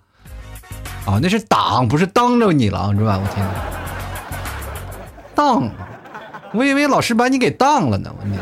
[1.05, 3.19] 啊，那是挡，不是当着你了，是吧？
[3.21, 3.53] 我天哪！
[5.35, 5.69] 当，
[6.53, 8.15] 我以为老师把你给当了呢。
[8.17, 8.39] 我天，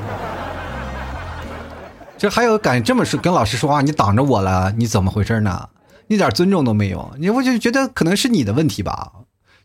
[2.17, 3.81] 这还有敢这么说跟老师说话？
[3.81, 5.69] 你挡着我了，你怎么回事呢？
[6.07, 7.13] 一点尊重都没有。
[7.19, 9.11] 你我就觉得可能是你的问题吧。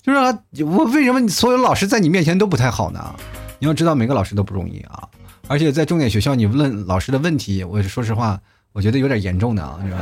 [0.03, 3.15] 就是我为什么所有老师在你面前都不太好呢？
[3.59, 5.09] 你要知道，每个老师都不容易啊。
[5.49, 8.39] 而且在重点学校，你问老师的问题，我说实话，
[8.73, 9.99] 我觉得有点严重的啊，是吧？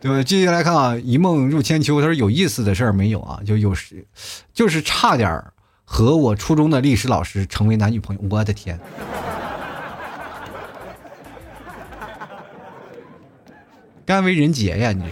[0.00, 0.22] 对吧？
[0.22, 3.40] 接下来看啊，一梦入千秋，他说有意思的事儿没有啊？
[3.44, 4.06] 就有时，
[4.54, 5.44] 就是差点
[5.90, 8.22] 和我初中的历史老师成为男女朋友。
[8.28, 8.78] 我的天，
[14.04, 15.10] 甘为人杰呀，你是？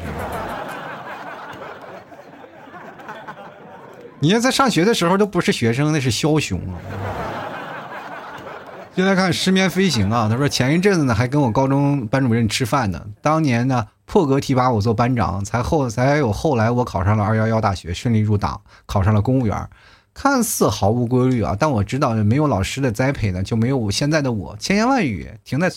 [4.21, 6.77] 你要在上学的时候都不是学生，那是枭雄啊！
[8.95, 19.69] 就来看失眠飞行啊，他说前一阵子呢还跟我高中班主任吃饭呢，当年呢破格提拔我做班长，才后才有后来我考上了二幺幺大学，顺利入党，考上了公务员，
[20.19, 25.71] 看似毫无规律啊，但我知道没有老师的栽培呢，就没有我现在的我，千言万语停在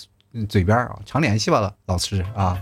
[0.47, 2.57] 嘴边啊，常联系吧，老师啊。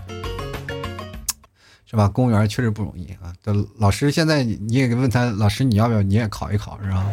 [1.86, 2.08] 是吧？
[2.08, 3.32] 公务员确实不容易啊。
[3.40, 7.06] 这老师现在你也问他，老师你要不要你也考一考，是吧？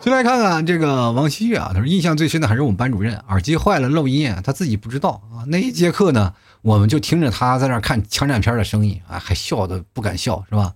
[0.00, 5.46] 就来看看这个王希月啊，他说印象最深的还是我们班主任耳机坏了漏音，他自己不知道啊。
[5.46, 10.72] 那一节课呢，我们就听着他在那看枪战片的声音啊，还笑的不敢笑，是吧？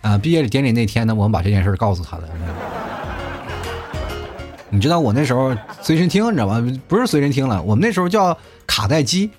[0.00, 2.28] 啊，毕业典礼那天呢，我们把这件事告诉他了。
[4.70, 6.80] 你知道我那时候随身听，你知道吗？
[6.86, 8.36] 不是随身听了，我们那时候叫
[8.66, 9.30] 卡带机。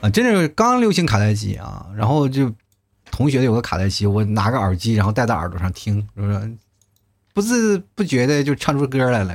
[0.00, 1.84] 啊，真是刚流行卡带机啊！
[1.96, 2.52] 然后就
[3.10, 6.56] 同学有个卡带机，我拿个耳机，然后戴在耳朵上听，是不是？
[7.34, 9.34] 不自不觉的就唱出歌来了，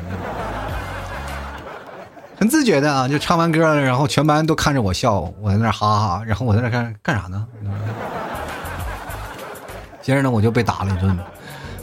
[2.44, 3.08] 很自觉的啊！
[3.08, 7.48] 就唱完歌了，然后全班都看着我笑，我在那哈哈，然后我在那干干啥呢？
[10.04, 11.18] 接着呢，我就被打了一顿。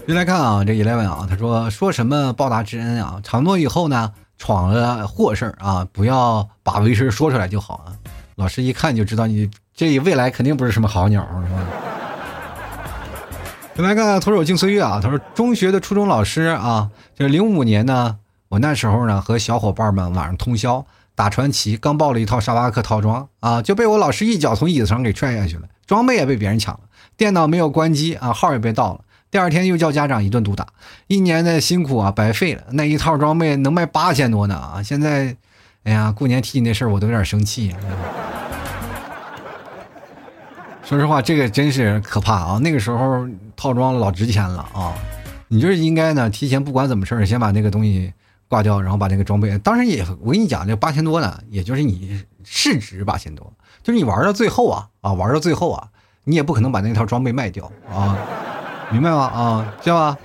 [0.07, 3.19] 就来看啊，这 eleven 啊，他说说什么报答之恩啊？
[3.23, 7.97] 承诺以后呢，闯了祸事啊，不要把为师说出来就好啊。
[8.35, 11.61] 老师一看就知道你这未来肯定不是什么好鸟，是吧？
[13.89, 18.19] 来看《徒手敬岁月》啊，他说中学的初中老师啊，就是零五年呢，
[18.51, 20.85] 我那时候呢和小伙伴们晚上通宵
[21.15, 26.81] 打传奇，刚报了一套沙巴克套装啊，就被我老师一脚从椅子上给踹下去了，装备也被别人抢了，
[27.17, 30.67] 电脑没有关机啊，号也被盗了，第二天又叫家长一顿毒打，
[31.07, 35.37] 一年的辛苦啊白费了，那一套装备能卖八千多呢啊，现在。
[35.83, 37.75] 哎呀，过年提起那事儿，我都有点生气。
[40.85, 42.59] 说实话，这个真是可怕啊！
[42.63, 43.27] 那个时候
[43.57, 44.93] 套装老值钱了啊！
[45.49, 48.13] 你就是应该呢，提前不管怎么事儿，先把那个东西
[48.51, 49.57] 挂掉，然后把那个装备。
[49.59, 55.87] 当然也，我跟你讲，这八千多呢，也就是你市值八千多，就是你玩到最后啊啊，玩到最后啊，
[56.25, 58.19] 你也不可能把那套装备卖掉啊，
[58.91, 59.19] 明白吗？
[59.19, 60.19] 啊，是吧？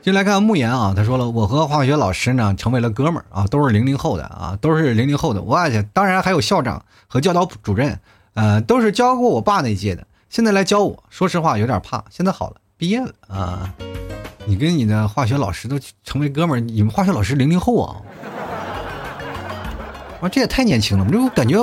[0.00, 5.42] 进来看慕言啊，他说了，我和化学老师呢成为了哥们儿啊，都是零零后的啊，都是零零后的。
[5.42, 8.00] 我去，当然还有校长和教导主任，
[8.32, 11.04] 呃，都是教过我爸那届的，现在来教我。
[11.10, 13.74] 说实话有点怕，现在好了，毕业了啊。
[14.50, 17.94] 你跟你的化学老师都成为哥们儿，你们化学老师零零后啊？
[20.20, 21.56] 啊，这也太年轻了，我感觉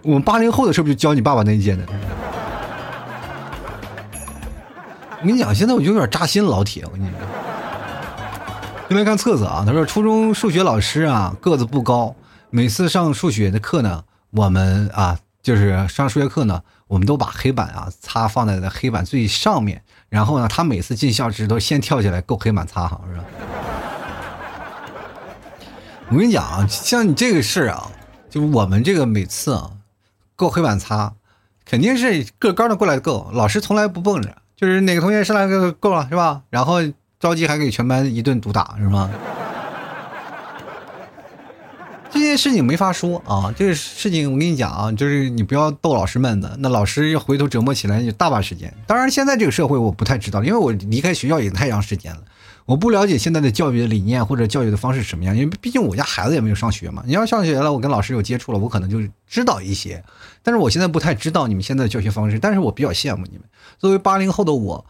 [0.00, 1.84] 我们八零后的是不是就教你爸爸那一届的？
[5.20, 7.20] 我跟你讲，现在我就有点扎心，老铁，我跟你讲。
[8.88, 12.16] 先来看册子啊，他说初中数学老师啊个子不高，
[12.48, 23.24] 每次上数学的课呢，我们啊就是上数学课呢，我们都把黑板啊擦放在了黑板最上面，然后呢，他每次进教室都先跳起来够黑板擦，好是吧？
[26.10, 27.90] 我跟你讲啊，像你这个事儿啊，
[28.30, 29.70] 就我们这个每次啊
[30.34, 31.12] 够黑板擦，
[31.64, 36.42] 肯定是个高的过来够，老师从来不蹦着，就是哪个同学上来就够了是吧？
[36.48, 36.78] 然后
[37.20, 39.10] 着急还给全班一顿毒打是吗？
[42.10, 48.72] 这件事情没法说啊，这个事情我跟你讲啊，就是你不要逗老师们的，那老师要回头折磨起来就大把时间。
[48.86, 52.22] 当然，现在这个社会我不太知道，因为我离开学校也太长时间了，
[52.64, 55.36] 我不了解现在的教育的理念或者教育的方式什么样。
[55.36, 60.02] 因为毕竟我家孩子也没有上学嘛，你要上学了，我跟老师有接触了，我可能就知道一些。
[60.42, 63.42] 但是我现在不太知道你们现在的教学方式，但是我比较羡慕你们。
[63.78, 64.86] 作为八零后的我。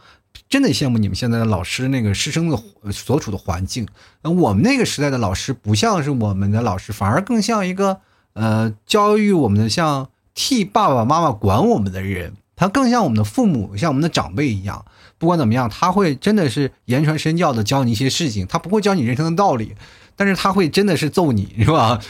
[0.48, 2.58] 真的羡慕你们现在的老师那个师生的
[2.92, 3.86] 所处的环境。
[4.22, 8.00] 我们那个时代的老师不像是我们的老师，反而更像一个
[8.32, 12.34] 呃教育我们的，像替爸爸妈妈管我们的人。
[12.56, 14.84] 他更像我们的父母，像我们的长辈一样。
[15.16, 18.46] 不管怎么样，他会真的是言传身教的教你一些事情。
[18.48, 19.76] 他不会教你人生的道理，
[20.16, 22.00] 但是他会真的是揍你，是吧？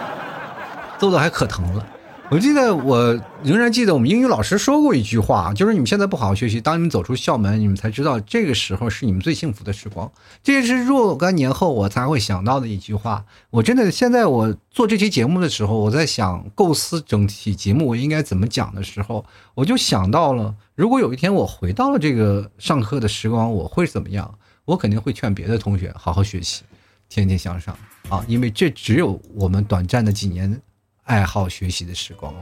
[1.00, 1.86] 揍的还可疼了。
[2.30, 10.08] 我记得，我仍然记得我们英语老师说过一句话，就是你们现在不好好学习，当你们走出校门，你们才知道这个时候是你们最幸福的时光。
[10.40, 13.24] 这也是若干年后我才会想到的一句话。
[13.50, 19.24] 我真的现在我做这期节目的时候，我在想构思整体节目我应该怎么讲的时候，
[19.56, 24.32] 我就想到了，如果有一天我回到了这个上课的时光，我会怎么样？
[24.66, 26.62] 我肯定会劝别的同学好好学习，
[27.08, 27.76] 天天向上
[28.08, 30.62] 啊，因为这只有我们短暂的几年。
[31.10, 32.32] 爱好学习的时光。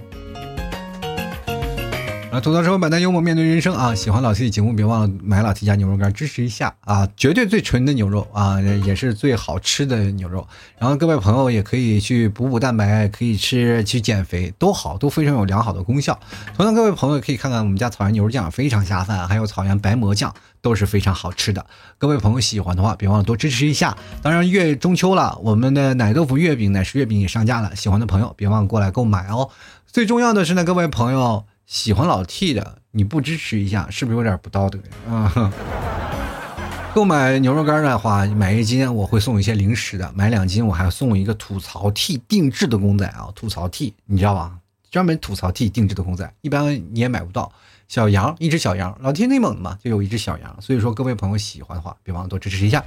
[2.31, 3.95] 啊，吐槽生活，百态幽默，面对人生啊！
[3.95, 7.09] 喜欢老 T 的节目，别忘了买老 T 家牛肉干支持一下啊！
[7.16, 10.47] 绝对最纯的牛肉啊，也是最好吃的牛肉。
[10.79, 16.20] 然后各位朋友也可以去补补蛋白，可以吃去减肥，都好，都非常有良好的功效。
[16.55, 21.64] 同样，各位朋友可以看看我们家草原牛肉酱，非常下饭，还有草原白馍酱都是非常好吃的。
[21.97, 23.97] 各位朋友喜欢的话，别忘了多支持一下。
[24.20, 29.49] 当然，月中秋了，我们的奶豆腐月饼、奶食月饼也上架了，喜欢的朋友别忘了过来购买哦。
[29.87, 31.47] 最重要的是呢，各位朋友。
[31.68, 34.78] 喜欢老 T 的，你不支持一下，是不是有点不道德？
[35.06, 35.52] 啊！
[36.94, 43.28] 购买牛肉干的话，买一斤我会送一些零食的，买两斤我还送一个吐槽 T 定制的公仔啊！
[43.34, 44.56] 吐槽 T，你知道吧？
[44.90, 47.52] 专门吐槽 T 定制的公仔，一般你也买不到。
[47.86, 52.82] 小羊，一只小羊，老 T 内蒙的嘛，就有一只小羊，所以说各位朋友喜欢的话，别忘了多支持一下。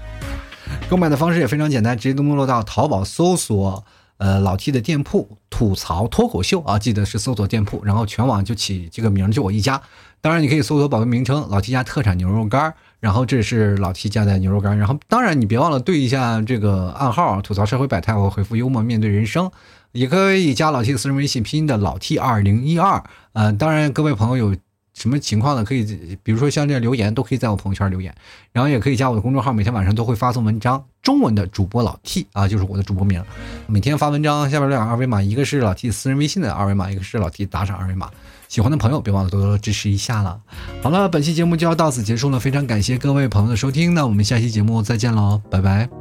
[0.90, 3.86] 购买的方式也非常简单，直接登录到淘宝搜索。
[4.22, 9.82] 呃，老 T 的店铺吐槽脱口秀啊，记得是搜索店铺，然后全网就起这个名，就我一家。
[10.22, 14.78] 当然，你可以搜索宝贝名称“老 T 家特产牛肉干”，然后这是老 T 家的牛肉干。
[14.78, 19.50] 然后，当然你别忘了对一下这个暗号，吐槽社会百态，我回复幽默面对人生，
[19.92, 23.04] 也可以加老 T 的私人微信，拼音的老 T 二零一二。
[23.34, 24.56] 呃，当然各位朋友有。
[24.94, 25.64] 什么情况呢？
[25.64, 28.14] 可以，比如说像这留言，都可以在我朋友圈留言，
[28.52, 33.24] 然后也可以加我的公众号，每天晚上都会发送文章，中文的主播老 T 啊，就是我的主播名，
[33.68, 38.10] 每天发文章，下边两个二维码，一个是老 T 私人微信的二维码，一个是老 T 打赏二维码，
[38.50, 40.40] 喜欢的朋友别忘了多多支持一下了。
[40.84, 46.01] 好了，本期节目就要到此结束了，非常感谢各位朋友的收听，那我们下期节目再见喽，拜拜。